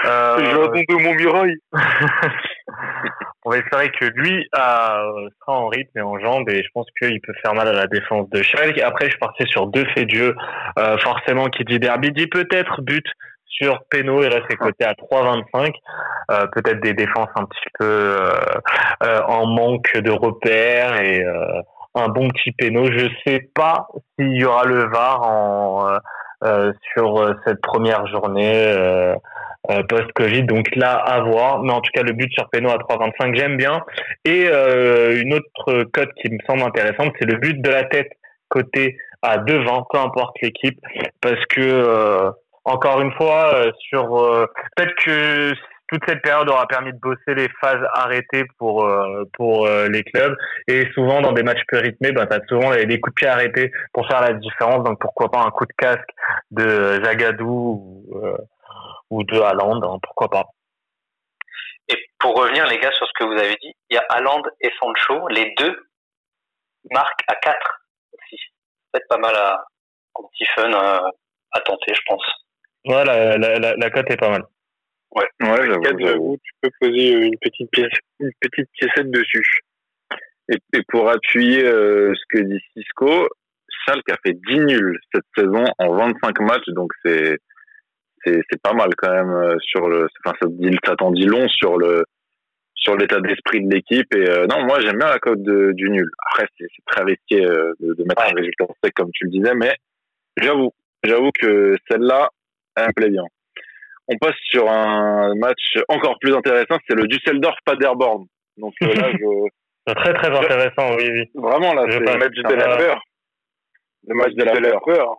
Euh, 0.05 0.45
Jadon 0.45 0.71
de 0.71 1.03
Montmirail. 1.03 1.57
on 3.45 3.51
va 3.51 3.59
espérer 3.59 3.91
que 3.91 4.05
lui 4.07 4.47
euh, 4.55 5.29
sera 5.41 5.59
en 5.59 5.69
rythme 5.69 5.99
et 5.99 6.03
en 6.03 6.19
jambes 6.19 6.49
et 6.49 6.63
je 6.63 6.69
pense 6.75 6.87
qu'il 6.99 7.21
peut 7.21 7.35
faire 7.43 7.55
mal 7.55 7.69
à 7.69 7.73
la 7.73 7.87
défense 7.87 8.29
de 8.31 8.43
Schalke. 8.43 8.79
Après, 8.79 9.11
je 9.11 9.19
partais 9.19 9.47
sur 9.47 9.67
deux 9.67 9.87
faits 9.95 10.09
de. 10.09 10.35
Euh, 10.79 10.99
forcément, 10.99 11.47
qui 11.47 11.65
dit 11.65 11.79
derby 11.79 12.13
dit 12.13 12.27
peut-être 12.27 12.83
but 12.83 13.07
sur 13.61 13.83
Peno, 13.91 14.23
il 14.23 14.29
reste 14.29 14.55
côté 14.57 14.85
à 14.85 14.93
3,25. 14.93 15.73
Euh, 16.31 16.47
Peut-être 16.53 16.81
des 16.81 16.95
défenses 16.95 17.31
un 17.35 17.45
petit 17.45 17.71
peu 17.79 17.85
euh, 17.85 18.31
euh, 19.03 19.21
en 19.27 19.47
manque 19.47 19.97
de 19.97 20.11
repères 20.11 21.01
et 21.01 21.25
un 21.95 22.09
bon 22.09 22.29
petit 22.29 22.53
Peno. 22.53 22.87
Je 22.87 23.09
sais 23.27 23.51
pas 23.55 23.89
s'il 24.19 24.37
y 24.37 24.45
aura 24.45 24.65
le 24.65 24.89
VAR 24.89 26.01
sur 26.95 27.35
cette 27.47 27.61
première 27.61 28.07
journée 28.07 29.15
post-Covid. 29.89 30.45
Donc 30.45 30.75
là, 30.77 30.93
à 30.93 31.21
voir. 31.21 31.63
Mais 31.63 31.73
en 31.73 31.81
tout 31.81 31.91
cas, 31.93 32.03
le 32.03 32.13
but 32.13 32.33
sur 32.33 32.49
Peno 32.51 32.71
à 32.71 32.77
3,25, 32.77 33.37
j'aime 33.37 33.57
bien. 33.57 33.83
Et 34.25 34.47
une 34.47 35.35
autre 35.35 35.85
cote 35.93 36.11
qui 36.23 36.31
me 36.31 36.39
semble 36.47 36.63
intéressante, 36.63 37.13
c'est 37.19 37.31
le 37.31 37.37
but 37.37 37.61
de 37.61 37.71
la 37.71 37.85
tête 37.85 38.11
côté 38.49 38.97
à 39.23 39.39
2,20, 39.39 39.85
peu 39.91 39.99
importe 39.99 40.37
l'équipe, 40.41 40.79
parce 41.21 41.45
que 41.47 42.33
encore 42.69 43.01
une 43.01 43.13
fois, 43.13 43.55
euh, 43.55 43.73
sur 43.79 44.19
euh, 44.19 44.47
peut-être 44.77 44.95
que 45.03 45.53
toute 45.91 46.03
cette 46.07 46.21
période 46.21 46.51
aura 46.51 46.67
permis 46.67 46.93
de 46.93 46.99
bosser 46.99 47.35
les 47.35 47.49
phases 47.63 47.83
arrêtées 47.95 48.45
pour 48.59 48.85
euh, 48.85 49.25
pour 49.33 49.67
les 49.67 50.03
clubs 50.03 50.37
et 50.67 50.87
souvent 50.93 51.23
dans 51.23 51.33
des 51.33 51.43
matchs 51.43 51.63
peu 51.67 51.79
rythmés 51.79 52.13
ben 52.13 52.27
t'as 52.27 52.41
souvent 52.47 52.73
des 52.73 53.01
coups 53.01 53.15
de 53.15 53.21
pied 53.21 53.27
arrêtés 53.27 53.73
pour 53.95 54.07
faire 54.07 54.21
la 54.21 54.35
différence 54.35 54.85
donc 54.85 55.01
pourquoi 55.01 55.31
pas 55.31 55.41
un 55.41 55.51
coup 55.51 55.65
de 55.65 55.73
casque 55.79 56.11
de 56.51 57.03
Zagadou 57.03 57.47
ou, 57.47 58.21
ou 59.11 59.25
de 59.25 59.39
Haaland 59.41 59.83
hein, 59.83 59.99
pourquoi 60.03 60.29
pas 60.29 60.45
et 61.89 61.97
pour 62.19 62.37
revenir 62.37 62.67
les 62.67 62.79
gars 62.79 62.93
sur 62.93 63.07
ce 63.07 63.13
que 63.19 63.25
vous 63.25 63.39
avez 63.39 63.57
dit 63.57 63.75
il 63.91 63.95
y 63.95 63.99
a 63.99 64.05
Haaland 64.11 64.43
et 64.61 64.71
Sancho 64.79 65.29
les 65.29 65.55
deux 65.57 65.89
marquent 66.91 67.25
à 67.29 67.35
4 67.37 67.81
aussi 68.13 68.41
peut-être 68.93 69.09
pas 69.09 69.19
mal 69.19 69.35
à 69.35 69.65
un 70.19 70.23
petit 70.33 70.47
fun 70.55 70.73
à 70.73 71.61
tenter 71.61 71.95
je 71.95 72.03
pense 72.07 72.25
Ouais, 72.89 73.05
la, 73.05 73.37
la, 73.37 73.59
la, 73.59 73.75
la 73.77 73.91
cote 73.91 74.11
est 74.11 74.17
pas 74.17 74.31
mal. 74.31 74.45
Ouais, 75.15 75.29
ouais 75.43 75.69
j'avoue. 75.85 76.39
Tu 76.43 76.53
peux 76.61 76.71
poser 76.81 77.11
une 77.13 77.39
petite 77.39 77.71
pièce, 77.71 77.93
une 78.21 78.31
petite 78.41 78.71
piécette 78.73 79.11
dessus. 79.11 79.61
Et, 80.51 80.57
et 80.75 80.83
pour 80.89 81.11
appuyer 81.11 81.65
euh, 81.65 82.15
ce 82.15 82.23
que 82.31 82.43
dit 82.45 82.63
Cisco, 82.73 83.29
Schalke 83.85 84.11
a 84.11 84.17
fait 84.25 84.33
10 84.33 84.61
nuls 84.61 84.99
cette 85.15 85.27
saison 85.37 85.65
en 85.79 85.95
25 85.95 86.41
matchs, 86.41 86.69
donc 86.69 86.93
c'est 87.05 87.39
c'est 88.51 88.63
pas 88.63 88.73
mal 88.73 88.91
quand 88.97 89.11
même 89.11 89.31
euh, 89.31 89.57
sur 89.61 89.89
le. 89.89 90.09
Enfin, 90.25 90.37
ça, 90.41 90.49
ça 90.85 90.97
t'en 90.97 91.11
dit 91.11 91.25
long 91.25 91.49
sur 91.49 91.79
le 91.79 92.05
sur 92.75 92.97
l'état 92.97 93.21
d'esprit 93.21 93.63
de 93.65 93.75
l'équipe. 93.75 94.15
Et 94.15 94.29
euh, 94.29 94.47
non, 94.47 94.65
moi 94.65 94.81
j'aime 94.81 94.99
bien 94.99 95.09
la 95.09 95.19
cote 95.19 95.43
du 95.43 95.91
nul. 95.91 96.09
Après, 96.31 96.47
c'est 96.59 96.67
très 96.87 97.05
risqué 97.05 97.45
euh, 97.45 97.73
de, 97.81 97.95
de, 97.95 98.05
mettre 98.05 98.23
un 98.23 98.35
résultat 98.35 98.67
sec 98.83 98.95
comme 98.95 99.11
tu 99.13 99.25
le 99.25 99.31
disais, 99.31 99.55
mais 99.55 99.75
j'avoue, 100.37 100.73
j'avoue 101.05 101.31
que 101.39 101.77
celle-là, 101.91 102.31
elle 102.77 102.87
me 102.87 102.93
plaît 102.93 103.11
bien. 103.11 103.25
On 104.09 104.17
passe 104.17 104.37
sur 104.51 104.71
un 104.71 105.35
match 105.35 105.77
encore 105.89 106.19
plus 106.21 106.35
intéressant, 106.35 106.79
c'est 106.89 106.97
le 106.97 107.07
Düsseldorf-Paderborn. 107.07 108.25
Donc 108.57 108.73
là, 108.81 109.11
je... 109.13 109.93
très 109.95 110.15
très 110.15 110.29
intéressant, 110.29 110.97
oui, 110.97 111.09
oui. 111.11 111.31
Vraiment 111.35 111.75
là, 111.75 111.85
c'est 111.91 111.99
le 111.99 112.19
match 112.19 112.35
de 112.35 112.55
la 112.55 112.77
peur. 112.77 113.03
Le 114.07 114.15
match 114.15 114.33
de 114.33 114.45
la 114.45 114.81
peur. 114.81 115.19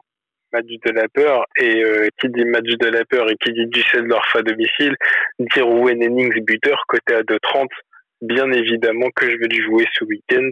Match 0.52 0.66
de 0.66 0.92
la 0.92 1.08
peur 1.08 1.46
et 1.58 1.84
euh, 1.84 2.08
qui 2.20 2.30
dit 2.30 2.46
match 2.46 2.66
de 2.66 2.88
la 2.88 3.06
peur 3.06 3.30
et 3.30 3.36
qui 3.36 3.54
dit 3.54 3.68
Düsseldorf 3.68 4.36
à 4.36 4.42
domicile, 4.42 4.96
dit 5.40 5.62
Rowan 5.62 6.02
Hennings 6.02 6.44
buteur 6.44 6.84
côté 6.88 7.16
à 7.16 7.22
2,30. 7.22 7.68
Bien 8.22 8.52
évidemment 8.52 9.10
que 9.16 9.30
je 9.30 9.38
vais 9.38 9.48
lui 9.48 9.62
jouer 9.64 9.86
ce 9.94 10.04
week-end 10.04 10.50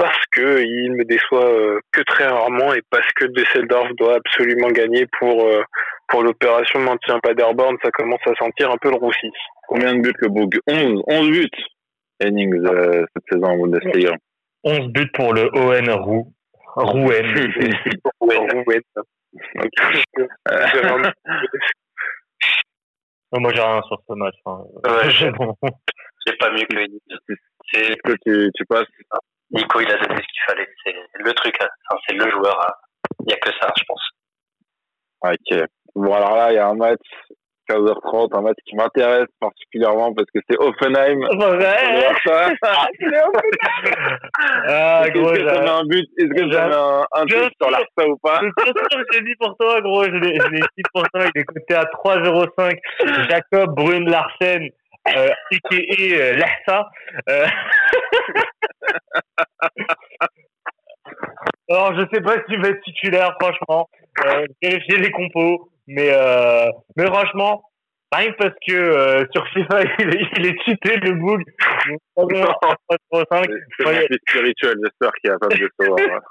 parce 0.00 0.24
que 0.32 0.62
il 0.62 0.92
me 0.92 1.04
déçoit 1.04 1.44
euh, 1.44 1.78
que 1.92 2.00
très 2.02 2.26
rarement 2.26 2.72
et 2.72 2.80
parce 2.88 3.06
que 3.16 3.26
Düsseldorf 3.26 3.92
doit 3.98 4.16
absolument 4.16 4.68
gagner 4.68 5.06
pour 5.18 5.44
euh, 5.44 5.62
pour 6.08 6.22
l'opération 6.22 6.80
maintien 6.80 7.20
Paderborn, 7.20 7.76
ça 7.84 7.90
commence 7.90 8.20
à 8.26 8.34
sentir 8.36 8.70
un 8.70 8.78
peu 8.78 8.88
le 8.88 8.96
roussi. 8.96 9.30
Combien 9.68 9.94
de 9.94 10.00
buts 10.00 10.14
le 10.20 10.28
Bourg 10.28 10.48
11, 10.66 11.02
11 11.06 11.30
buts. 11.30 11.48
innings 12.24 12.66
euh, 12.66 13.04
cette 13.14 13.24
saison 13.30 13.46
en 13.46 13.58
Bundesliga? 13.58 14.16
11 14.64 14.88
buts 14.88 15.10
pour 15.12 15.34
le 15.34 15.50
ON 15.54 16.02
Rouen. 16.02 16.32
Rouen. 16.76 17.24
Rouen. 18.20 18.46
Moi, 23.32 23.52
j'ai 23.54 23.60
rien 23.62 23.80
sur 23.82 23.96
ce 24.08 24.14
match. 24.14 24.34
hein. 24.46 24.64
Ouais, 24.84 25.10
C'est 25.18 25.30
bon. 25.30 25.54
C'est 26.26 26.36
pas 26.38 26.50
mieux 26.50 26.64
que 26.66 27.94
que 28.04 28.12
tu, 28.24 28.50
tu 28.54 28.64
passes? 28.66 28.86
Nico, 29.52 29.80
il 29.80 29.90
a 29.90 29.98
donné 29.98 30.16
ce 30.16 30.26
qu'il 30.26 30.42
fallait. 30.46 30.68
C'est 30.84 30.94
le 31.22 31.32
truc. 31.34 31.54
hein. 31.62 31.68
Enfin, 31.90 32.00
c'est 32.08 32.14
le 32.14 32.30
joueur. 32.30 32.58
hein. 32.66 32.72
Il 33.20 33.26
n'y 33.26 33.34
a 33.34 33.36
que 33.38 33.50
ça, 33.60 33.72
je 33.76 33.84
pense. 33.86 34.10
Ok. 35.22 35.68
Bon, 35.94 36.12
alors 36.14 36.36
là, 36.36 36.52
il 36.52 36.56
y 36.56 36.58
a 36.58 36.66
un 36.68 36.74
match, 36.74 37.00
15h30, 37.70 38.36
un 38.36 38.40
match 38.42 38.56
qui 38.66 38.74
m'intéresse 38.76 39.28
particulièrement 39.40 40.12
parce 40.14 40.28
que 40.34 40.40
c'est 40.48 40.58
Offenheim. 40.58 41.20
Ouais. 41.20 42.02
Barça. 42.02 42.50
Ah, 44.66 45.02
Est-ce 45.04 45.12
que 45.12 45.24
ça 45.24 45.34
j'ai- 45.34 45.44
met 45.60 45.68
un 45.70 45.84
but? 45.84 46.08
Est-ce 46.18 46.28
que 46.28 46.52
ça 46.52 46.68
met 46.68 46.74
un, 46.74 47.04
un 47.12 47.26
sur 47.28 47.70
l'Arsa 47.70 48.08
ou 48.08 48.16
pas? 48.18 48.40
C'est 48.40 48.64
sûr 48.66 48.74
que 48.74 49.04
j'ai 49.12 49.20
dit 49.22 49.34
pour 49.38 49.56
toi, 49.58 49.80
gros. 49.80 50.04
Je 50.04 50.10
l'ai 50.10 50.38
je 50.38 50.48
l'ai 50.48 50.60
dit 50.60 50.82
pour 50.92 51.02
toi. 51.12 51.24
Il 51.34 51.40
est 51.40 51.44
coté 51.44 51.74
à 51.74 51.84
3,05. 51.84 52.78
Jacob 53.28 53.74
Brune 53.74 54.08
Larsen, 54.10 54.68
euh, 55.08 55.28
a.k.a. 55.28 55.76
euh, 55.76 56.36
Larsa. 56.36 56.88
Euh... 57.28 57.46
Alors, 61.70 61.94
je 61.98 62.04
sais 62.12 62.20
pas 62.20 62.34
s'il 62.48 62.60
va 62.60 62.68
être 62.68 62.82
titulaire, 62.82 63.34
franchement. 63.40 63.88
Euh, 64.26 64.44
vérifier 64.62 64.98
les 64.98 65.10
compos. 65.12 65.69
Mais, 65.86 66.10
euh, 66.12 66.66
mais 66.96 67.06
franchement, 67.06 67.62
rien 68.12 68.32
parce 68.38 68.54
que 68.66 68.74
euh, 68.74 69.24
sur 69.32 69.46
FIFA, 69.48 69.82
il 69.98 70.08
est, 70.08 70.26
il 70.36 70.46
est 70.46 70.56
cheaté, 70.64 70.96
le 70.96 71.12
bug. 71.12 71.42
Donc, 72.16 72.32
3,05. 73.12 73.48
C'est 73.78 74.18
spirituel, 74.28 74.76
j'espère 74.82 75.12
qu'il 75.20 75.30
va 75.30 75.38
pas 75.38 75.48
me 75.48 75.58
décevoir. 75.58 76.20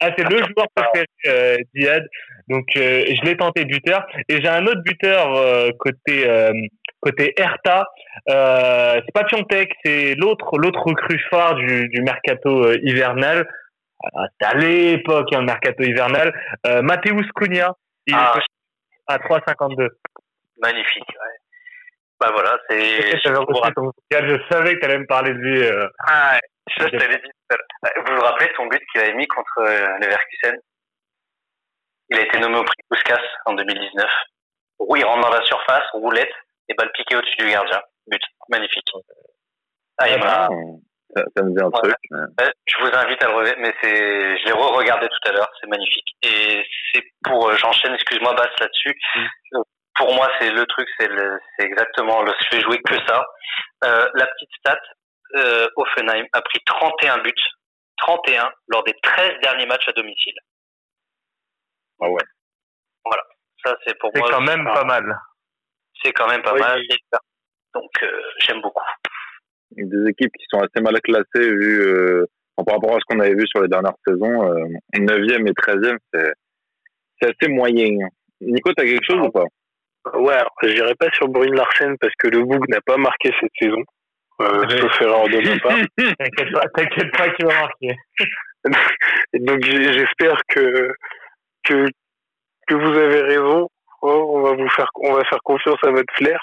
Ah, 0.00 0.10
c'est 0.16 0.22
le 0.30 0.36
joueur 0.36 0.68
préféré 0.76 1.06
euh, 1.26 1.56
d'Iad. 1.74 2.06
Donc, 2.48 2.66
euh, 2.76 3.02
je 3.08 3.24
l'ai 3.24 3.36
tenté 3.36 3.64
buteur. 3.64 4.06
Et 4.28 4.40
j'ai 4.40 4.46
un 4.46 4.64
autre 4.64 4.82
buteur 4.82 5.34
euh, 5.34 5.70
côté 5.80 6.28
euh, 6.28 6.52
côté 7.00 7.34
Hertha. 7.36 7.88
Euh, 8.28 8.94
c'est 8.94 9.12
pas 9.12 9.24
Piontek, 9.24 9.72
c'est 9.84 10.14
l'autre 10.14 10.56
l'autre 10.58 10.82
recrue 10.84 11.20
phare 11.30 11.56
du, 11.56 11.88
du 11.88 12.02
mercato 12.02 12.72
hivernal. 12.74 13.48
C'était 14.04 14.56
à 14.56 14.58
l'époque, 14.58 15.32
hein, 15.32 15.40
le 15.40 15.46
mercato 15.46 15.82
hivernal. 15.82 16.32
Euh, 16.66 16.82
Mateusz 16.82 17.26
Cunha, 17.34 17.72
il 18.06 18.14
Ah. 18.14 18.38
À 19.08 19.18
3,52. 19.18 19.88
Magnifique. 20.58 21.08
Ouais. 21.08 21.36
Bah 22.18 22.30
voilà, 22.32 22.58
c'est. 22.68 23.20
Ton 23.22 23.92
Je 24.10 24.42
savais 24.50 24.74
que 24.74 24.78
tu 24.80 24.84
allais 24.86 24.98
me 24.98 25.06
parler 25.06 25.32
de 25.34 25.38
lui. 25.38 25.62
euh. 25.66 25.86
Ah, 26.06 26.32
ouais. 26.34 26.40
ça, 26.78 26.88
je 26.90 26.96
t'avais 26.98 27.16
dit 27.18 27.30
l'heure. 27.50 28.04
Vous 28.06 28.14
vous 28.14 28.22
rappelez 28.22 28.50
son 28.56 28.66
but 28.66 28.80
qu'il 28.90 29.00
avait 29.02 29.14
mis 29.14 29.26
contre 29.26 29.58
euh, 29.58 29.98
les 30.00 30.06
Verkusen? 30.08 30.56
Il 32.08 32.18
a 32.18 32.22
été 32.22 32.38
nommé 32.38 32.58
au 32.58 32.64
prix 32.64 32.76
Puskas 32.90 33.20
en 33.46 33.52
2019. 33.54 34.06
Où 34.78 34.96
il 34.96 35.04
rentre 35.04 35.28
dans 35.28 35.34
la 35.36 35.42
surface, 35.44 35.84
roulette, 35.92 36.32
et 36.68 36.74
balle 36.74 36.90
piquée 36.92 37.16
au-dessus 37.16 37.36
du 37.36 37.50
gardien. 37.50 37.80
But. 38.06 38.22
Magnifique. 38.48 38.88
Ah, 39.98 40.08
il 40.08 40.18
m'a- 40.18 40.48
Ça, 41.16 41.22
ça 41.36 41.42
me 41.44 41.50
dit 41.56 41.62
un 41.64 41.70
truc. 41.70 41.94
mais- 42.10 42.18
Euh, 42.44 42.50
Je 42.66 42.76
vous 42.78 42.94
invite 42.94 43.22
à 43.22 43.28
le 43.28 43.34
revoir, 43.34 43.54
mais 43.58 43.74
c'est, 43.82 44.38
je 44.38 44.44
l'ai 44.44 44.52
re-regardé 44.52 45.08
tout 45.08 45.28
à 45.28 45.32
l'heure, 45.32 45.50
c'est 45.60 45.66
magnifique. 45.68 46.08
Et 46.22 46.62
c'est 46.92 47.04
pour, 47.24 47.48
euh, 47.48 47.56
j'enchaîne, 47.56 47.94
excuse-moi, 47.94 48.34
Basse 48.34 48.54
là-dessus. 48.60 48.94
Euh, 49.54 49.62
Pour 49.94 50.14
moi, 50.14 50.30
c'est 50.38 50.50
le 50.50 50.66
truc, 50.66 50.86
c'est 50.98 51.08
le, 51.08 51.38
c'est 51.58 51.64
exactement, 51.64 52.20
le, 52.22 52.30
je 52.38 52.46
fais 52.56 52.60
jouer 52.62 52.78
que 52.82 52.94
ça. 53.06 53.24
Euh, 53.84 54.06
la 54.14 54.26
petite 54.26 54.50
stat, 54.58 54.78
euh, 55.36 55.66
Offenheim 55.76 56.26
a 56.34 56.42
pris 56.42 56.58
31 56.66 57.16
buts, 57.22 57.32
31 57.96 58.52
lors 58.68 58.84
des 58.84 58.92
13 59.02 59.40
derniers 59.40 59.64
matchs 59.64 59.88
à 59.88 59.92
domicile. 59.92 60.34
Ah 62.02 62.10
ouais. 62.10 62.22
Ça, 63.64 63.74
c'est 63.86 63.98
pour 63.98 64.10
C'est 64.14 64.20
moi, 64.20 64.30
quand 64.30 64.42
même 64.42 64.64
pas 64.66 64.84
mal. 64.84 65.18
c'est 66.02 66.12
quand 66.12 66.28
même 66.28 66.42
pas 66.42 66.52
Oui. 66.52 66.60
mal. 66.60 66.82
Donc, 67.72 67.90
euh, 68.02 68.22
j'aime 68.40 68.60
beaucoup. 68.60 68.84
Des 69.72 70.10
équipes 70.10 70.32
qui 70.38 70.44
sont 70.48 70.60
assez 70.60 70.80
mal 70.82 71.00
classées 71.02 71.50
vu, 71.50 71.80
euh, 71.82 72.24
par 72.56 72.76
rapport 72.76 72.96
à 72.96 73.00
ce 73.00 73.04
qu'on 73.08 73.20
avait 73.20 73.34
vu 73.34 73.46
sur 73.46 73.62
les 73.62 73.68
dernières 73.68 73.96
saisons. 74.06 74.52
Euh, 74.52 74.64
9e 74.94 75.46
et 75.48 75.52
13e, 75.52 75.96
c'est, 76.12 76.32
c'est 77.20 77.28
assez 77.28 77.50
moyen. 77.52 77.98
Nico, 78.40 78.72
t'as 78.74 78.84
quelque 78.84 79.04
chose 79.04 79.26
ou 79.26 79.30
pas? 79.30 79.44
Ouais, 80.14 80.34
alors, 80.34 80.52
j'irai 80.62 80.94
pas 80.94 81.08
sur 81.14 81.28
Brune 81.28 81.54
Larsen 81.54 81.96
parce 81.98 82.14
que 82.18 82.28
le 82.28 82.42
Boug 82.44 82.64
n'a 82.68 82.80
pas 82.80 82.96
marqué 82.96 83.30
cette 83.40 83.50
saison. 83.60 83.82
Euh, 84.40 84.60
Ouais. 84.66 84.78
sauf 84.78 85.00
erreur 85.00 85.28
de 85.28 85.38
ma 85.48 85.58
part. 85.60 85.78
T'inquiète 85.96 86.52
pas, 86.52 86.68
t'inquiète 86.74 87.10
pas 87.16 87.28
qu'il 87.30 87.46
va 87.46 87.54
marquer. 87.60 87.96
Donc 89.34 89.64
j'espère 89.64 90.40
que, 90.48 90.92
que 91.64 91.86
que 92.68 92.74
vous 92.74 92.98
avez 92.98 93.20
raison. 93.22 93.68
Oh, 94.02 94.32
on 94.36 94.42
va 94.42 94.52
vous 94.52 94.68
faire 94.68 94.90
on 94.96 95.14
va 95.14 95.24
faire 95.24 95.40
confiance 95.42 95.78
à 95.84 95.90
votre 95.90 96.12
flair. 96.16 96.38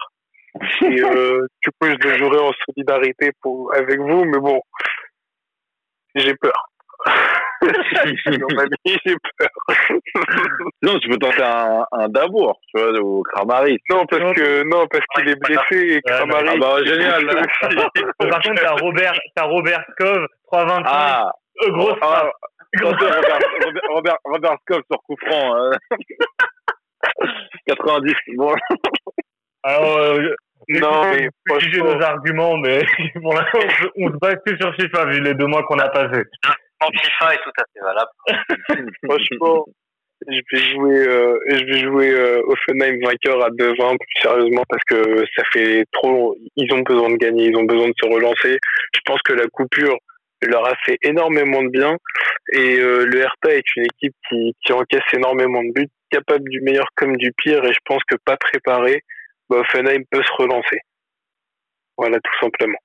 Et 0.84 1.02
euh, 1.04 1.48
du 1.62 1.70
coup 1.72 1.88
je 1.88 2.08
le 2.08 2.18
jouerai 2.18 2.39
en 2.39 2.52
solidarité 2.68 3.32
pour 3.42 3.74
avec 3.76 4.00
vous, 4.00 4.24
mais 4.26 4.39
bon, 4.39 4.62
j'ai 6.16 6.36
peur. 6.36 6.54
Dans 7.63 8.56
ma 8.56 8.63
vie, 8.66 8.98
j'ai 9.06 9.16
peur. 9.38 9.50
Non, 10.82 11.00
tu 11.00 11.10
peux 11.10 11.18
tenter 11.18 11.44
un, 11.44 11.86
un 11.92 12.08
Dabour, 12.10 12.60
tu 12.68 12.80
vois, 12.82 12.92
ou 13.02 13.24
Kramari. 13.24 13.78
non 13.89 14.06
parce 14.06 14.34
que 14.34 14.63
non 14.63 14.86
parce 14.88 15.06
qu'il 15.16 15.30
est 15.30 15.36
blessé 15.42 15.96
et 15.96 16.02
Kramari. 16.02 16.48
Ah 16.50 16.56
bah 16.60 16.84
génial. 16.86 17.26
Par 17.26 18.42
contre, 18.42 18.62
t'as 18.62 18.76
Robert, 18.76 19.20
t'as 19.36 19.44
Robert 19.46 19.84
Skov, 19.92 20.28
3,25. 20.52 20.84
ah, 20.86 21.32
Euh, 21.66 21.72
grosse 21.72 21.98
ah, 22.02 22.30
Robert, 22.82 23.22
Robert, 23.89 24.18
Robert, 24.26 24.58
sur 24.70 25.02
coup 25.04 25.16
franc. 25.26 25.56
hein. 25.56 25.72
90. 27.68 28.13
Bon, 28.38 28.56
Alors, 29.63 29.97
euh, 29.97 30.34
Non, 30.69 31.04
mais 31.12 31.28
on 31.28 31.54
peut 31.54 31.60
juger 31.60 31.80
franchement- 31.80 31.95
nos 31.97 32.04
arguments, 32.04 32.58
mais 32.58 32.80
pour 33.21 33.34
l'instant, 33.34 33.60
on 33.97 34.08
se- 34.12 34.17
base 34.17 34.36
que 34.45 34.56
sur 34.58 34.73
FIFA, 34.76 35.06
vu 35.06 35.21
les 35.21 35.34
deux 35.34 35.47
mois 35.47 35.63
qu'on 35.63 35.80
a 35.80 35.89
passés. 35.89 36.23
En 36.82 36.88
FIFA 36.91 37.34
est 37.34 37.43
tout 37.43 37.52
à 37.58 37.63
fait 37.73 37.82
valable. 37.82 38.12
Franchement, 39.06 39.65
je 40.28 40.39
vais 40.52 40.63
jouer, 40.71 41.08
euh, 41.08 41.38
je 41.49 41.65
vais 41.65 41.80
jouer 41.82 42.12
euh, 42.12 42.41
Offenheim 42.47 42.97
vainqueur 43.04 43.43
à 43.43 43.49
2-20 43.49 43.97
plus 43.97 44.21
sérieusement 44.21 44.63
parce 44.69 44.84
que 44.86 45.26
ça 45.36 45.43
fait 45.52 45.86
trop. 45.91 46.36
Ils 46.56 46.73
ont 46.73 46.82
besoin 46.82 47.10
de 47.10 47.17
gagner, 47.17 47.45
ils 47.47 47.58
ont 47.58 47.63
besoin 47.63 47.88
de 47.88 47.93
se 48.02 48.08
relancer. 48.10 48.58
Je 48.95 48.99
pense 49.06 49.21
que 49.23 49.34
la 49.34 49.47
coupure 49.47 49.97
leur 50.45 50.65
a 50.67 50.73
fait 50.86 50.97
énormément 51.04 51.63
de 51.63 51.69
bien 51.69 51.95
et 52.52 52.78
euh, 52.80 53.06
le 53.06 53.19
Hertha 53.19 53.54
est 53.56 53.76
une 53.78 53.86
équipe 53.86 54.13
qui, 54.30 54.54
qui 54.65 54.73
encaisse 54.73 55.04
énormément 55.13 55.63
de 55.63 55.71
buts, 55.73 55.88
capable 56.12 56.49
du 56.49 56.60
meilleur 56.62 56.88
comme 56.95 57.15
du 57.15 57.32
pire 57.38 57.63
et 57.63 57.71
je 57.71 57.80
pense 57.86 58.02
que 58.10 58.15
pas 58.26 58.36
préparé, 58.38 59.02
bah, 59.54 59.62
Offenheim 59.62 60.04
peut 60.10 60.24
se 60.24 60.32
relancer. 60.42 60.80
Voilà, 61.98 62.18
tout 62.20 62.39
simplement. 62.39 62.78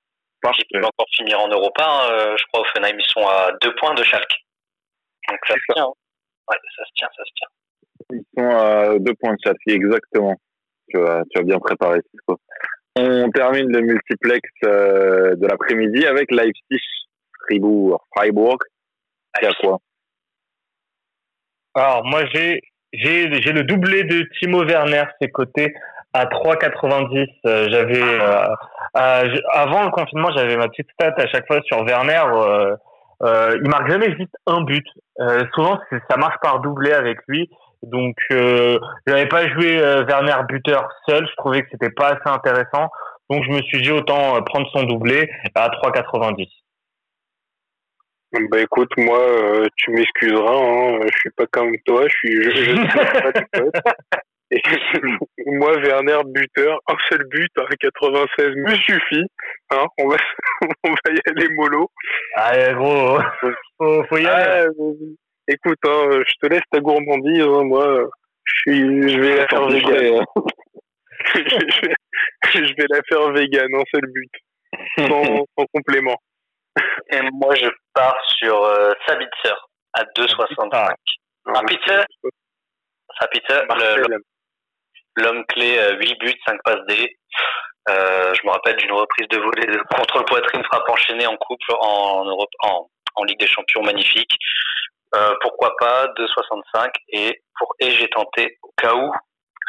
Ils 0.44 0.64
peuvent 0.72 0.84
encore 0.84 1.06
finir 1.16 1.40
en 1.40 1.48
Europa. 1.48 1.84
hein. 1.84 2.08
Euh, 2.12 2.36
Je 2.38 2.44
crois 2.46 2.60
Offenheim, 2.62 2.96
ils 2.98 3.10
sont 3.10 3.26
à 3.26 3.50
deux 3.60 3.74
points 3.76 3.94
de 3.94 4.02
Schalke. 4.04 4.36
Donc 5.28 5.38
ça 5.46 5.54
se 5.54 5.72
tient. 5.74 5.84
hein. 5.84 5.92
Ouais, 6.48 6.56
ça 6.76 6.84
se 6.84 6.90
tient, 6.94 7.08
ça 7.16 7.24
se 7.24 7.32
tient. 7.36 7.48
ils 8.12 8.24
sont 8.38 8.50
à 8.56 8.98
deux 8.98 9.14
points 9.20 9.32
de 9.34 9.38
chat, 9.44 9.54
exactement. 9.66 10.34
Tu 10.88 10.98
as, 10.98 11.22
tu 11.30 11.38
as 11.40 11.42
bien 11.42 11.58
préparé, 11.58 12.00
Cisco. 12.10 12.38
On 12.96 13.30
termine 13.30 13.70
le 13.70 13.80
multiplex 13.82 14.40
euh, 14.64 15.36
de 15.36 15.46
l'après-midi 15.46 16.06
avec 16.06 16.30
Leipzig, 16.30 16.80
Fribourg, 17.44 18.02
Freiburg. 18.16 18.58
C'est 19.34 19.46
à 19.46 19.52
quoi? 19.60 19.78
Alors, 21.74 22.04
moi, 22.04 22.24
j'ai, 22.32 22.60
j'ai, 22.92 23.30
j'ai 23.42 23.52
le 23.52 23.62
doublé 23.64 24.04
de 24.04 24.26
Timo 24.38 24.64
Werner, 24.64 25.04
c'est 25.20 25.30
coté 25.30 25.74
à 26.18 26.26
3,90. 26.26 27.28
Euh, 27.46 27.68
j'avais, 27.70 28.02
euh, 28.02 28.48
euh, 28.96 29.36
avant 29.52 29.84
le 29.84 29.90
confinement, 29.90 30.30
j'avais 30.36 30.56
ma 30.56 30.68
petite 30.68 30.90
stat 30.92 31.14
à 31.16 31.26
chaque 31.28 31.46
fois 31.46 31.60
sur 31.62 31.84
Werner. 31.84 32.22
Euh, 32.32 32.76
euh, 33.22 33.58
il 33.62 33.68
marque 33.68 33.90
jamais 33.90 34.16
juste 34.16 34.34
un 34.46 34.62
but. 34.62 34.86
Euh, 35.20 35.44
souvent, 35.54 35.78
ça 36.10 36.16
marche 36.16 36.36
par 36.42 36.60
doublé 36.60 36.92
avec 36.92 37.18
lui. 37.28 37.48
Donc, 37.82 38.16
euh, 38.32 38.78
j'avais 39.06 39.26
pas 39.26 39.48
joué 39.48 39.78
Werner 40.08 40.36
buteur 40.48 40.88
seul. 41.08 41.26
Je 41.28 41.34
trouvais 41.36 41.62
que 41.62 41.68
c'était 41.70 41.90
pas 41.90 42.08
assez 42.08 42.28
intéressant. 42.28 42.88
Donc, 43.30 43.44
je 43.44 43.50
me 43.50 43.62
suis 43.62 43.82
dit 43.82 43.92
autant 43.92 44.42
prendre 44.42 44.68
son 44.72 44.84
doublé 44.84 45.30
à 45.54 45.68
3,90. 45.68 46.48
Bah 48.50 48.60
écoute, 48.60 48.90
moi, 48.98 49.20
tu 49.76 49.90
m'excuseras, 49.90 50.54
hein, 50.54 51.00
je 51.10 51.18
suis 51.18 51.30
pas 51.30 51.46
comme 51.46 51.72
toi, 51.86 52.02
je 52.08 52.14
suis, 52.14 52.42
je, 52.42 52.50
je 52.50 52.70
ne 52.72 52.86
suis 52.86 52.98
pas 52.98 53.32
tes 53.32 53.44
potes. 53.52 53.74
Et 54.50 54.62
moi, 55.46 55.76
Werner, 55.78 56.20
buteur, 56.24 56.80
un 56.88 56.96
seul 57.08 57.24
but 57.28 57.50
à 57.58 57.66
96 57.76 58.46
me 58.56 58.74
suffit. 58.76 59.26
Hein, 59.70 59.86
on 59.98 60.08
va, 60.08 60.16
on 60.84 60.90
va 60.90 61.12
y 61.12 61.20
aller 61.30 61.48
mollo. 61.54 61.90
Allez, 62.34 62.74
gros, 62.74 63.20
faut, 63.78 64.04
faut 64.04 64.16
y 64.16 64.26
aller. 64.26 64.66
Ah, 64.66 64.80
euh, 64.80 64.92
écoute, 65.48 65.78
hein, 65.84 66.22
je 66.26 66.34
te 66.40 66.46
laisse 66.52 66.62
ta 66.70 66.80
gourmandise. 66.80 67.42
hein, 67.42 67.64
moi, 67.64 68.08
je 68.44 68.52
suis, 68.60 69.08
je 69.10 69.20
vais 69.20 69.36
la 69.36 69.48
faire 69.48 69.66
vegan. 69.68 70.24
je, 71.34 71.40
vais, 71.86 71.94
je 72.68 72.74
vais 72.74 72.86
la 72.88 73.02
faire 73.08 73.30
vegan, 73.32 73.68
un 73.74 73.84
seul 73.92 74.10
but. 74.10 74.30
sans, 74.96 75.66
complément. 75.74 76.16
Et 77.10 77.20
moi, 77.32 77.54
je 77.54 77.68
pars 77.92 78.16
sur 78.38 78.62
euh, 78.62 78.92
Sabitzer 79.06 79.54
à 79.94 80.04
2,65. 80.16 80.94
Ah, 81.46 81.62
Pizza, 81.66 82.06
l'homme 85.18 85.44
clé, 85.46 85.96
8 86.00 86.18
buts, 86.20 86.40
5 86.46 86.58
passes 86.64 86.86
D. 86.88 87.16
Euh, 87.88 88.34
je 88.34 88.46
me 88.46 88.52
rappelle 88.52 88.76
d'une 88.76 88.92
reprise 88.92 89.28
de 89.28 89.38
volée 89.38 89.66
contre 89.96 90.18
le 90.18 90.24
poitrine 90.24 90.62
frappe 90.64 90.88
enchaîné 90.88 91.26
en 91.26 91.36
couple 91.36 91.72
en 91.80 92.24
Europe, 92.24 92.50
en, 92.60 92.90
en 93.14 93.24
Ligue 93.24 93.40
des 93.40 93.46
Champions, 93.46 93.82
magnifique. 93.82 94.36
Euh, 95.14 95.34
pourquoi 95.40 95.74
pas 95.78 96.06
2,65 96.08 96.90
et 97.08 97.42
pour 97.56 97.74
et 97.80 97.90
j'ai 97.92 98.08
tenté 98.08 98.58
au 98.62 98.72
cas 98.76 98.94
où, 98.94 99.10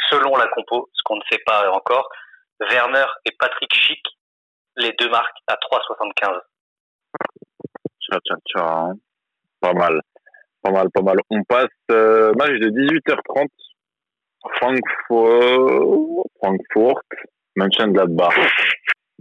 selon 0.10 0.36
la 0.36 0.48
compo, 0.48 0.90
ce 0.94 1.02
qu'on 1.06 1.16
ne 1.16 1.22
sait 1.32 1.42
pas 1.46 1.72
encore, 1.72 2.10
Werner 2.60 3.06
et 3.26 3.32
Patrick 3.40 3.74
Schick, 3.74 4.04
les 4.76 4.92
deux 5.00 5.10
marques 5.10 5.38
à 5.48 5.56
3,75. 5.56 6.40
Tiens, 8.02 8.20
tiens, 8.26 8.38
tiens. 8.46 8.94
Pas 9.62 9.74
mal. 9.74 10.02
Pas 10.62 10.72
mal, 10.72 10.90
pas 10.94 11.02
mal. 11.02 11.18
On 11.30 11.42
passe 11.44 11.68
euh, 11.92 12.34
match 12.38 12.52
de 12.52 12.70
18h30. 12.70 13.48
Francfort, 14.58 16.26
Francfort, 16.42 17.02
Mönchengladbach. 17.56 18.36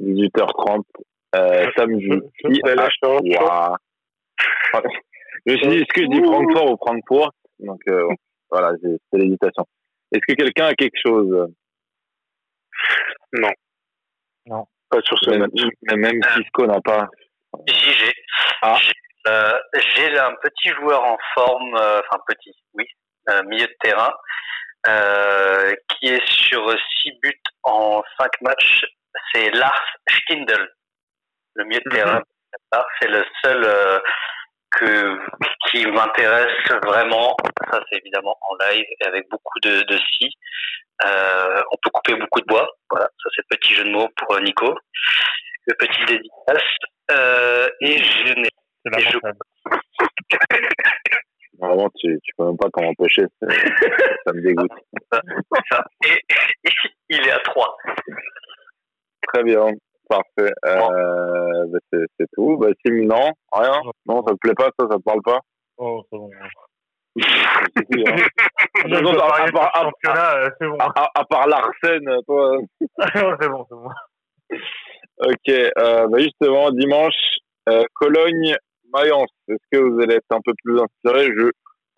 18h30. 0.01 0.83
Euh, 1.35 1.67
samedi. 1.77 2.11
À 2.11 3.77
je 5.47 5.53
me 5.53 5.57
suis 5.57 5.69
dit, 5.69 5.77
est-ce 5.77 5.93
que 5.95 6.03
je 6.03 6.09
dis 6.09 6.23
Francfort 6.23 6.73
ou 6.73 6.77
Francfort? 6.77 7.33
Donc 7.59 7.81
euh, 7.89 8.07
voilà, 8.51 8.73
c'est 8.81 9.19
l'hésitation. 9.19 9.65
Est-ce 10.13 10.23
que 10.27 10.35
quelqu'un 10.35 10.67
a 10.67 10.75
quelque 10.75 10.99
chose? 11.05 11.49
Non. 13.33 13.51
Non. 14.47 14.67
Pas 14.91 15.01
sur 15.03 15.19
ce 15.19 15.31
même, 15.31 15.41
match. 15.41 15.63
Même 15.95 16.21
Cisco 16.35 16.67
n'a 16.67 16.81
pas. 16.81 17.09
Si, 17.69 17.93
j'ai. 17.93 18.13
Ah. 18.63 18.79
Euh, 19.27 19.59
j'ai 19.95 20.19
un 20.19 20.35
petit 20.43 20.69
joueur 20.81 21.05
en 21.05 21.19
forme, 21.35 21.75
euh, 21.77 22.01
enfin 22.01 22.23
petit, 22.27 22.53
oui, 22.75 22.87
euh, 23.31 23.43
milieu 23.45 23.67
de 23.67 23.77
terrain, 23.83 24.13
qui 25.89 26.09
est 26.09 26.27
sur 26.27 26.71
6 27.03 27.13
buts 27.23 27.43
en 27.63 28.03
5 28.21 28.31
matchs. 28.43 28.85
C'est 29.33 29.51
Lars 29.51 29.83
Stindl, 30.09 30.69
le 31.55 31.65
milieu 31.65 31.81
de 31.85 31.91
terrain. 31.91 32.23
Mhm. 32.73 32.83
C'est 33.01 33.09
le 33.09 33.25
seul 33.45 34.01
que 34.73 35.19
qui 35.67 35.87
m'intéresse 35.87 36.71
vraiment. 36.85 37.37
Ça, 37.71 37.81
c'est 37.91 37.99
évidemment 37.99 38.37
en 38.41 38.57
live 38.67 38.85
et 39.01 39.07
avec 39.07 39.29
beaucoup 39.31 39.59
de, 39.63 39.83
de 39.83 39.99
si. 39.99 40.31
on 41.03 41.77
peut 41.83 41.91
couper 41.93 42.15
beaucoup 42.15 42.41
de 42.41 42.47
bois. 42.47 42.69
Voilà, 42.91 43.07
ça 43.07 43.31
c'est 43.35 43.47
petit 43.49 43.75
jeu 43.75 43.85
de 43.85 43.91
mots 43.91 44.09
pour 44.17 44.41
Nico. 44.41 44.75
Le 45.67 45.75
petit 45.75 46.05
dédicace. 46.07 46.63
et 47.81 47.99
je 47.99 48.33
n'ai 48.35 48.51
Vraiment, 51.59 51.89
tu, 51.97 52.19
tu 52.23 52.33
peux 52.37 52.45
même 52.45 52.57
pas 52.57 52.69
t'en 52.71 52.87
empêcher. 52.87 53.25
ça 54.27 54.33
me 54.33 54.41
dégoûte. 54.41 54.71
Et, 56.05 56.71
il 57.09 57.27
est 57.27 57.31
à 57.31 57.39
3. 57.41 57.77
Très 59.27 59.43
bien. 59.43 59.67
Parfait. 60.09 60.53
Euh, 60.65 61.67
bah, 61.67 61.79
c'est 61.91 62.27
tout. 62.35 62.57
Bah, 62.59 62.69
Sim, 62.87 63.07
non, 63.07 63.33
rien. 63.53 63.81
Non, 64.07 64.23
ça 64.27 64.33
te 64.33 64.39
plaît 64.39 64.55
pas, 64.55 64.71
ça, 64.79 64.87
ça 64.91 64.97
te 64.97 65.03
parle 65.03 65.23
pas? 65.23 65.41
Oh, 65.79 66.03
c'est 66.11 66.19
bon. 66.19 66.31
à, 71.15 71.25
part 71.25 71.49
l'Arsène, 71.49 72.09
toi. 72.27 72.59
c'est 72.81 73.49
bon, 73.49 73.67
c'est 73.69 73.77
bon. 73.77 73.91
Ok, 75.21 75.49
euh, 75.49 76.07
bah 76.07 76.19
justement, 76.21 76.71
dimanche, 76.71 77.15
euh, 77.69 77.83
Cologne, 77.95 78.57
Mayence, 78.93 79.31
est-ce 79.49 79.57
que 79.73 79.79
vous 79.79 80.01
allez 80.01 80.17
être 80.17 80.31
un 80.31 80.41
peu 80.45 80.53
plus 80.65 80.81
inspiré? 80.81 81.27
Je, 81.27 81.51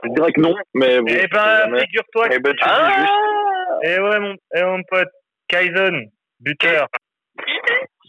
je 0.04 0.08
dirais 0.14 0.32
que 0.32 0.40
non, 0.40 0.54
mais 0.74 0.98
vous. 0.98 1.06
Eh 1.08 1.26
ben, 1.28 1.78
figure-toi 1.80 2.28
que. 2.28 2.34
Eh 2.34 2.38
ben, 2.38 2.52
tu 2.52 2.58
ah 2.62 2.90
juste. 2.98 3.12
Eh 3.82 4.00
ouais, 4.00 4.20
mon, 4.20 4.36
eh, 4.54 4.62
mon 4.62 4.82
pote, 4.84 5.08
Kaizen, 5.48 6.10
buteur. 6.40 6.86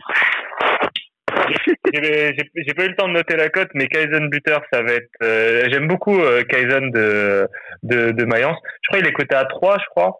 j'ai 1.93 2.73
pas 2.75 2.85
eu 2.85 2.89
le 2.89 2.95
temps 2.95 3.07
de 3.07 3.13
noter 3.13 3.35
la 3.35 3.49
cote, 3.49 3.69
mais 3.73 3.87
Kaizen 3.87 4.29
buteur, 4.29 4.61
ça 4.71 4.81
va 4.81 4.93
être. 4.93 5.09
Euh, 5.23 5.67
j'aime 5.69 5.87
beaucoup 5.87 6.19
euh, 6.19 6.43
Kaizen 6.43 6.91
de, 6.91 7.47
de, 7.83 8.11
de 8.11 8.25
Mayence. 8.25 8.57
Je 8.81 8.87
crois 8.87 8.99
qu'il 8.99 9.09
est 9.09 9.13
coté 9.13 9.35
à 9.35 9.45
3, 9.45 9.77
je 9.79 9.85
crois. 9.89 10.19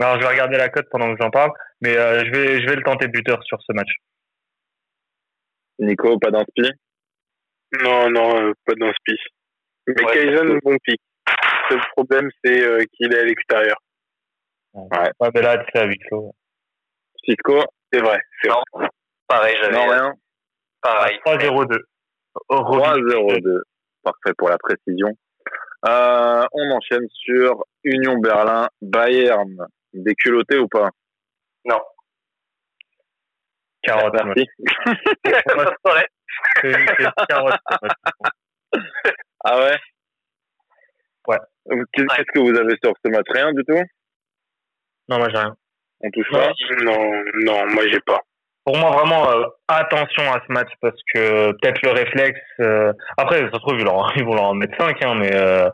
Alors, 0.00 0.16
je 0.16 0.26
vais 0.26 0.32
regarder 0.32 0.56
la 0.56 0.68
cote 0.68 0.86
pendant 0.90 1.14
que 1.14 1.22
j'en 1.22 1.30
parle, 1.30 1.52
mais 1.80 1.96
euh, 1.96 2.24
je, 2.24 2.30
vais, 2.30 2.60
je 2.60 2.66
vais 2.66 2.76
le 2.76 2.82
tenter 2.82 3.08
buteur 3.08 3.42
sur 3.44 3.58
ce 3.62 3.72
match. 3.72 3.90
Nico, 5.78 6.18
pas 6.18 6.30
d'inspi? 6.30 6.70
Non, 7.82 8.10
non, 8.10 8.48
euh, 8.48 8.52
pas 8.64 8.74
dans 8.74 8.92
ce 8.92 9.14
Mais 9.86 10.04
ouais, 10.04 10.12
Kaizen, 10.12 10.58
bon 10.62 10.76
pic. 10.82 11.00
Le 11.70 11.78
problème, 11.92 12.30
c'est 12.44 12.62
euh, 12.62 12.84
qu'il 12.92 13.12
est 13.12 13.18
à 13.18 13.24
l'extérieur. 13.24 13.76
Ouais. 14.74 15.10
ouais, 15.20 15.30
mais 15.34 15.42
là, 15.42 15.64
c'est 15.72 15.80
à 15.80 15.84
huis 15.86 15.98
clos. 15.98 16.34
Cisco, 17.24 17.62
c'est 17.92 18.00
vrai. 18.00 18.20
Non, 18.46 18.62
vrai. 18.74 18.88
pareil, 19.26 19.56
j'avais. 19.60 19.74
Non, 19.74 19.88
rien. 19.88 20.12
Pareil. 20.82 21.18
3-0-2. 21.24 21.78
3-0-2. 22.50 23.62
Parfait 24.02 24.34
pour 24.36 24.50
la 24.50 24.58
précision. 24.58 25.08
Euh, 25.86 26.44
on 26.52 26.70
enchaîne 26.70 27.06
sur 27.10 27.64
Union 27.84 28.18
Berlin, 28.18 28.68
Bayern. 28.82 29.66
Déculotté 29.92 30.58
ou 30.58 30.68
pas? 30.68 30.90
Non. 31.64 31.80
Carotte. 33.82 34.14
Merci. 34.24 34.48
ah 39.44 39.58
ouais? 39.58 39.78
Ouais. 41.26 41.38
Qu'est-ce 41.92 42.32
que 42.32 42.40
vous 42.40 42.58
avez 42.58 42.76
sur 42.82 42.92
ce 43.04 43.10
match 43.10 43.26
Rien 43.32 43.52
du 43.52 43.64
tout? 43.64 43.82
Non, 45.08 45.18
moi 45.18 45.28
j'ai 45.30 45.38
rien. 45.38 45.54
On 46.00 46.10
touche 46.10 46.30
pas? 46.30 46.52
Non, 46.82 47.22
non, 47.44 47.66
moi 47.72 47.84
j'ai 47.90 48.00
pas. 48.00 48.20
Pour 48.64 48.78
moi, 48.78 48.90
vraiment, 48.92 49.30
euh, 49.30 49.44
attention 49.68 50.22
à 50.32 50.40
ce 50.46 50.52
match 50.52 50.70
parce 50.80 50.98
que 51.14 51.52
peut-être 51.52 51.82
le 51.82 51.90
réflexe. 51.90 52.40
Euh, 52.60 52.92
après, 53.18 53.40
ça 53.40 53.50
se 53.52 53.58
trouve, 53.58 53.78
ils, 53.78 53.84
vont 54.24 54.34
leur 54.34 54.44
en 54.44 54.54
mettre 54.54 54.76
5, 54.78 55.04
hein, 55.04 55.14
mais, 55.16 55.34
euh, 55.34 55.68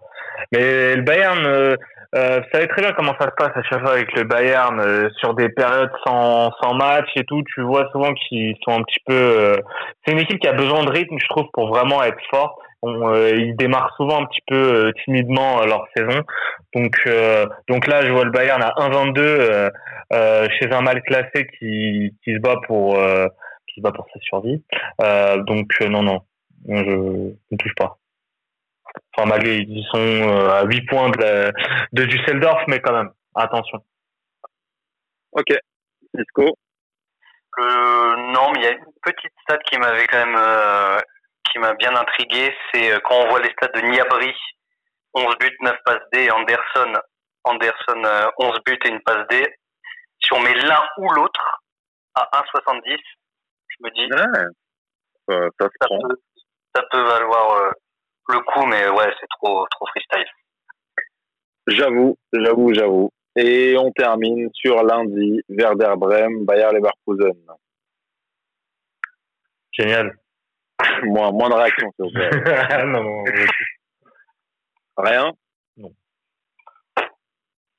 mais 0.52 0.96
le 0.96 1.02
Bayern, 1.02 1.76
euh, 2.16 2.40
vous 2.40 2.46
savez 2.52 2.66
très 2.66 2.82
bien 2.82 2.92
comment 2.92 3.14
ça 3.20 3.26
se 3.26 3.34
passe 3.36 3.52
à 3.54 3.62
chaque 3.62 3.80
fois 3.82 3.92
avec 3.92 4.12
le 4.16 4.24
Bayern 4.24 4.80
euh, 4.80 5.08
sur 5.20 5.34
des 5.34 5.48
périodes 5.48 5.92
sans, 6.04 6.50
sans 6.60 6.74
match 6.74 7.08
et 7.14 7.24
tout. 7.24 7.42
Tu 7.54 7.62
vois 7.62 7.88
souvent 7.92 8.12
qu'ils 8.14 8.56
sont 8.64 8.72
un 8.72 8.82
petit 8.82 8.98
peu. 9.06 9.14
Euh, 9.14 9.56
c'est 10.04 10.12
une 10.12 10.18
équipe 10.18 10.40
qui 10.40 10.48
a 10.48 10.52
besoin 10.52 10.82
de 10.84 10.90
rythme, 10.90 11.16
je 11.20 11.28
trouve, 11.28 11.46
pour 11.52 11.68
vraiment 11.68 12.02
être 12.02 12.18
fort. 12.30 12.58
ils 12.82 13.54
démarrent 13.56 13.94
souvent 13.96 14.22
un 14.22 14.26
petit 14.26 14.42
peu 14.48 14.92
timidement 15.04 15.64
leur 15.64 15.86
saison. 15.96 16.22
Donc, 16.74 16.96
donc 17.68 17.86
là, 17.86 18.04
je 18.04 18.10
vois 18.10 18.24
le 18.24 18.30
Bayern 18.30 18.62
à 18.62 18.70
1-22 18.78 19.70
chez 20.58 20.72
un 20.72 20.80
mal 20.80 21.02
classé 21.02 21.46
qui, 21.58 22.16
qui 22.24 22.34
se 22.34 22.40
bat 22.40 22.56
pour 22.66 22.96
qui 23.68 23.76
se 23.76 23.82
bat 23.82 23.92
pour 23.92 24.06
sa 24.12 24.18
survie. 24.20 24.64
donc 25.46 25.68
non, 25.82 26.02
non, 26.02 26.22
je 26.68 27.32
ne 27.50 27.56
touche 27.56 27.74
pas. 27.76 27.99
Enfin, 29.16 29.28
malgré, 29.28 29.58
ils 29.58 29.86
sont 29.92 29.98
euh, 29.98 30.50
à 30.50 30.64
8 30.64 30.86
points 30.86 31.10
de, 31.10 31.52
de 31.92 32.04
Düsseldorf, 32.04 32.62
mais 32.68 32.80
quand 32.80 32.92
même, 32.92 33.10
attention. 33.34 33.78
Ok. 35.32 35.56
Cisco 36.14 36.56
euh, 37.58 38.16
Non, 38.16 38.52
mais 38.52 38.60
il 38.60 38.64
y 38.64 38.66
a 38.66 38.72
une 38.72 38.84
petite 39.02 39.32
stat 39.42 39.58
qui 39.58 39.78
m'avait 39.78 40.06
quand 40.06 40.24
même, 40.24 40.36
euh, 40.38 40.98
qui 41.50 41.58
m'a 41.58 41.74
bien 41.74 41.94
intrigué, 41.94 42.54
c'est 42.72 43.00
quand 43.02 43.16
on 43.16 43.28
voit 43.28 43.40
les 43.40 43.50
stats 43.50 43.80
de 43.80 43.86
Niabri, 43.86 44.32
11 45.14 45.36
buts, 45.38 45.56
9 45.60 45.76
passes 45.84 46.02
D, 46.12 46.30
Anderson, 46.30 46.92
Anderson, 47.44 48.30
11 48.38 48.58
buts 48.64 48.78
et 48.84 48.88
une 48.88 49.02
passe 49.02 49.26
D. 49.28 49.44
Si 50.22 50.32
on 50.34 50.40
met 50.40 50.54
l'un 50.54 50.82
ou 50.98 51.10
l'autre 51.10 51.62
à 52.14 52.28
1,70, 52.32 52.98
je 53.68 53.76
me 53.80 53.90
dis, 53.90 54.08
ça, 54.12 54.26
ça, 55.28 55.86
peut, 55.88 56.16
ça, 56.74 56.82
peut, 56.90 57.02
valoir 57.02 57.72
le 58.30 58.40
coup, 58.40 58.66
mais 58.66 58.88
ouais, 58.88 59.12
c'est 59.20 59.28
trop, 59.38 59.66
trop 59.70 59.86
freestyle. 59.86 60.26
J'avoue, 61.66 62.16
j'avoue, 62.32 62.74
j'avoue. 62.74 63.10
Et 63.36 63.76
on 63.78 63.92
termine 63.92 64.50
sur 64.52 64.82
lundi, 64.82 65.40
Werder 65.48 65.94
Bremen, 65.96 66.44
Bayer 66.44 66.68
Leverkusen. 66.72 67.38
Génial. 69.72 70.16
moins, 71.04 71.30
moins 71.30 71.48
de 71.48 71.54
réaction, 71.54 71.90
s'il 71.92 72.04
vous 72.06 72.12
plaît. 72.12 72.30
non, 72.86 73.02
non, 73.02 73.24
Rien 74.96 75.32
Non. 75.76 75.90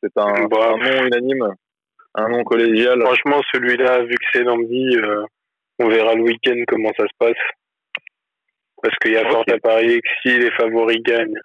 C'est 0.01 0.17
un, 0.17 0.47
bah, 0.47 0.73
un, 0.73 0.77
nom 0.77 1.05
unanime 1.05 1.53
Un 2.15 2.29
nom 2.29 2.43
collégial 2.43 3.01
Franchement, 3.01 3.41
celui-là, 3.53 4.03
vu 4.03 4.15
que 4.15 4.25
c'est 4.33 4.43
lundi, 4.43 4.97
euh, 4.97 5.25
on 5.79 5.89
verra 5.89 6.15
le 6.15 6.23
week-end 6.23 6.63
comment 6.67 6.91
ça 6.97 7.05
se 7.05 7.13
passe. 7.19 7.35
Parce 8.81 8.95
qu'il 8.97 9.13
y 9.13 9.17
a 9.17 9.29
fort 9.29 9.43
à 9.47 9.57
parier 9.59 10.01
que 10.01 10.09
si 10.21 10.37
les 10.37 10.51
favoris 10.51 11.01
gagnent, 11.03 11.39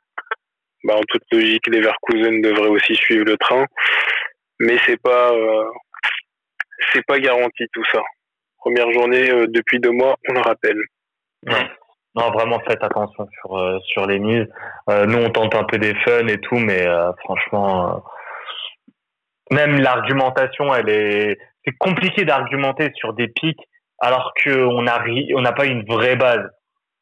bah, 0.84 0.94
en 0.96 1.02
toute 1.08 1.22
logique, 1.32 1.66
les 1.68 1.80
Verkusen 1.80 2.40
devraient 2.40 2.68
aussi 2.68 2.94
suivre 2.94 3.24
le 3.24 3.36
train. 3.36 3.64
Mais 4.60 4.76
c'est 4.86 5.00
pas, 5.00 5.32
euh, 5.32 5.64
c'est 6.92 7.04
pas 7.06 7.18
garanti 7.18 7.64
tout 7.72 7.84
ça. 7.92 8.02
Première 8.58 8.90
journée 8.92 9.28
depuis 9.48 9.78
deux 9.78 9.90
mois, 9.90 10.16
on 10.28 10.32
le 10.32 10.40
rappelle. 10.40 10.80
Non, 12.14 12.30
vraiment 12.30 12.58
faites 12.66 12.82
attention 12.82 13.28
sur 13.40 13.80
sur 13.84 14.06
les 14.06 14.18
mises. 14.18 14.48
nous 14.88 15.18
on 15.18 15.28
tente 15.28 15.54
un 15.54 15.64
peu 15.64 15.76
des 15.76 15.94
fun 15.96 16.26
et 16.26 16.38
tout, 16.38 16.56
mais 16.56 16.86
franchement, 17.22 18.02
même 19.50 19.78
l'argumentation, 19.80 20.74
elle 20.74 20.88
est 20.88 21.38
c'est 21.64 21.76
compliqué 21.78 22.24
d'argumenter 22.24 22.90
sur 22.94 23.12
des 23.12 23.28
pics 23.28 23.60
alors 23.98 24.32
qu'on 24.42 24.82
n'a 24.82 25.02
on 25.34 25.40
n'a 25.40 25.52
pas 25.52 25.66
une 25.66 25.84
vraie 25.84 26.16
base. 26.16 26.48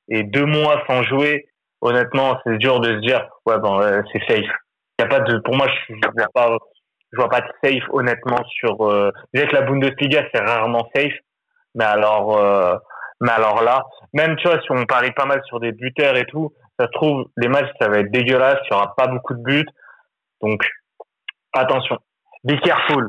Et 0.09 0.23
deux 0.23 0.45
mois 0.45 0.83
sans 0.87 1.03
jouer, 1.05 1.47
honnêtement, 1.81 2.39
c'est 2.45 2.59
dur 2.59 2.81
de 2.81 2.95
se 2.97 3.01
dire, 3.01 3.29
ouais, 3.47 3.59
bon, 3.59 3.81
euh, 3.81 4.03
c'est 4.13 4.21
safe. 4.29 4.51
Y 4.99 5.03
a 5.03 5.07
pas 5.07 5.21
de, 5.21 5.39
pour 5.39 5.57
moi, 5.57 5.67
je, 5.69 5.95
je 5.95 6.01
vois 6.15 6.29
pas, 6.33 6.59
je 7.13 7.17
vois 7.17 7.29
pas 7.29 7.41
de 7.41 7.49
safe, 7.63 7.85
honnêtement, 7.91 8.43
sur, 8.49 8.89
euh, 8.89 9.11
déjà 9.33 9.47
que 9.47 9.55
la 9.55 9.63
Bundesliga, 9.63 10.25
c'est 10.33 10.41
rarement 10.41 10.89
safe. 10.95 11.15
Mais 11.75 11.85
alors, 11.85 12.39
euh, 12.39 12.77
mais 13.21 13.33
alors 13.33 13.63
là, 13.63 13.85
même, 14.13 14.37
tu 14.37 14.49
vois, 14.49 14.61
si 14.61 14.71
on 14.71 14.85
parie 14.85 15.13
pas 15.13 15.25
mal 15.25 15.43
sur 15.47 15.61
des 15.61 15.73
buteurs 15.73 16.17
et 16.17 16.27
tout, 16.27 16.53
ça 16.79 16.87
se 16.87 16.93
trouve, 16.93 17.27
les 17.37 17.49
matchs, 17.49 17.71
ça 17.81 17.89
va 17.89 17.99
être 17.99 18.11
dégueulasse, 18.11 18.59
il 18.65 18.73
y 18.73 18.77
aura 18.77 18.95
pas 18.97 19.07
beaucoup 19.07 19.35
de 19.35 19.43
buts. 19.43 19.67
Donc, 20.41 20.65
attention. 21.53 21.99
Be 22.45 22.61
careful. 22.61 23.09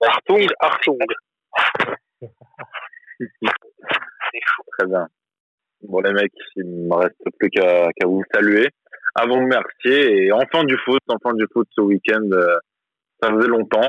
Artung, 0.00 0.46
Artung. 0.60 0.98
Très 4.78 4.86
bien. 4.86 5.08
Bon, 5.82 6.00
les 6.00 6.12
mecs, 6.12 6.32
il 6.56 6.64
me 6.64 6.94
reste 6.94 7.16
plus 7.38 7.50
qu'à 7.50 7.88
vous 8.04 8.22
saluer. 8.32 8.68
Avant 9.14 9.36
de 9.36 9.42
remercier, 9.42 10.24
et 10.24 10.32
enfin 10.32 10.64
du 10.64 10.76
foot, 10.78 11.02
enfin 11.08 11.34
du 11.34 11.44
foot 11.52 11.68
ce 11.72 11.82
week-end, 11.82 12.22
euh, 12.32 12.56
ça 13.20 13.30
faisait 13.30 13.48
longtemps. 13.48 13.88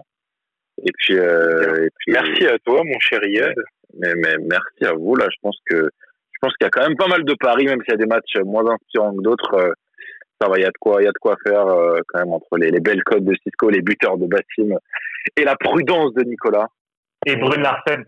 Et 0.84 0.92
puis, 0.98 1.18
euh, 1.18 1.86
et 1.86 1.90
puis 1.98 2.12
merci 2.12 2.46
à 2.48 2.58
toi, 2.60 2.82
mon 2.84 3.00
cher 3.00 3.24
Yad. 3.24 3.54
Mais, 4.00 4.14
mais, 4.16 4.36
merci 4.40 4.86
à 4.86 4.94
vous. 4.94 5.16
Là, 5.16 5.28
je 5.32 5.38
pense 5.42 5.58
que 5.70 5.76
je 5.76 6.40
pense 6.42 6.54
qu'il 6.58 6.66
y 6.66 6.68
a 6.68 6.72
quand 6.72 6.82
même 6.82 6.98
pas 6.98 7.08
mal 7.08 7.24
de 7.24 7.34
paris, 7.36 7.66
même 7.66 7.80
s'il 7.84 7.92
y 7.92 7.96
a 7.96 7.98
des 7.98 8.08
matchs 8.08 8.36
moins 8.44 8.66
inspirants 8.70 9.16
que 9.16 9.22
d'autres. 9.22 9.54
Euh, 9.54 9.72
ça 10.42 10.50
va, 10.50 10.58
il 10.58 10.64
y 10.64 10.66
a 10.66 10.72
de 10.72 10.78
quoi, 10.80 11.02
il 11.02 11.06
y 11.06 11.08
a 11.08 11.12
de 11.12 11.20
quoi 11.20 11.38
faire 11.46 11.66
quand 12.08 12.20
même 12.20 12.34
entre 12.34 12.58
les, 12.58 12.70
les, 12.70 12.82
belles 12.82 13.04
codes 13.04 13.24
de 13.24 13.34
Cisco, 13.44 13.70
les 13.70 13.82
buteurs 13.82 14.18
de 14.18 14.28
Bassim 14.28 14.76
et 15.38 15.44
la 15.46 15.56
prudence 15.56 16.14
de 16.16 16.24
Nicolas. 16.24 16.68
Et 17.26 17.38
Brune 17.38 17.62
Larsen. 17.62 18.04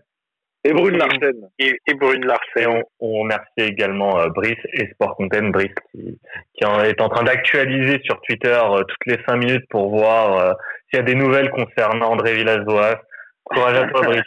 Et 0.66 0.72
Brune 0.72 0.96
Larsen. 0.96 1.48
Et, 1.60 1.94
Brune 1.94 2.26
Larsen. 2.26 2.42
Et 2.56 2.66
on, 2.98 3.20
remercie 3.20 3.46
également 3.58 4.18
euh, 4.18 4.28
Brice 4.30 4.58
et 4.72 4.88
Sport 4.92 5.14
Content, 5.14 5.50
Brice 5.50 5.70
qui, 5.92 6.18
qui 6.54 6.64
est 6.64 7.00
en 7.00 7.08
train 7.08 7.22
d'actualiser 7.22 8.00
sur 8.04 8.20
Twitter 8.22 8.48
euh, 8.48 8.82
toutes 8.82 9.06
les 9.06 9.22
cinq 9.28 9.36
minutes 9.36 9.64
pour 9.70 9.90
voir 9.90 10.38
euh, 10.38 10.52
s'il 10.88 10.98
y 10.98 11.02
a 11.02 11.04
des 11.04 11.14
nouvelles 11.14 11.50
concernant 11.50 12.10
André 12.10 12.34
Villas-Boas. 12.34 13.00
Courage 13.44 13.78
à 13.78 13.88
toi, 13.88 14.00
Brice. 14.02 14.22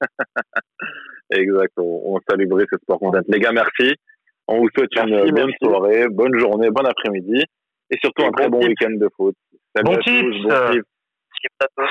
exact. 1.32 1.72
On, 1.76 2.20
salue 2.28 2.46
Brice 2.46 2.68
et 2.72 2.76
Sport 2.82 3.00
Content. 3.00 3.22
Les 3.26 3.40
gars, 3.40 3.52
merci. 3.52 3.96
On 4.46 4.58
vous 4.58 4.68
souhaite 4.76 4.94
une 4.96 5.32
bonne 5.32 5.52
soirée, 5.60 6.06
bonne 6.08 6.38
journée, 6.38 6.70
bon 6.70 6.86
après-midi 6.86 7.42
et 7.90 7.98
surtout 8.00 8.26
un 8.26 8.30
très 8.30 8.48
bon 8.48 8.64
week-end 8.64 8.92
de 8.92 9.08
foot. 9.16 9.34
Salut 9.74 9.86
bon 9.86 9.94
à 9.94 10.02
tous, 10.02 10.42
bon 10.44 10.50
à 11.60 11.66
tous. 11.76 11.90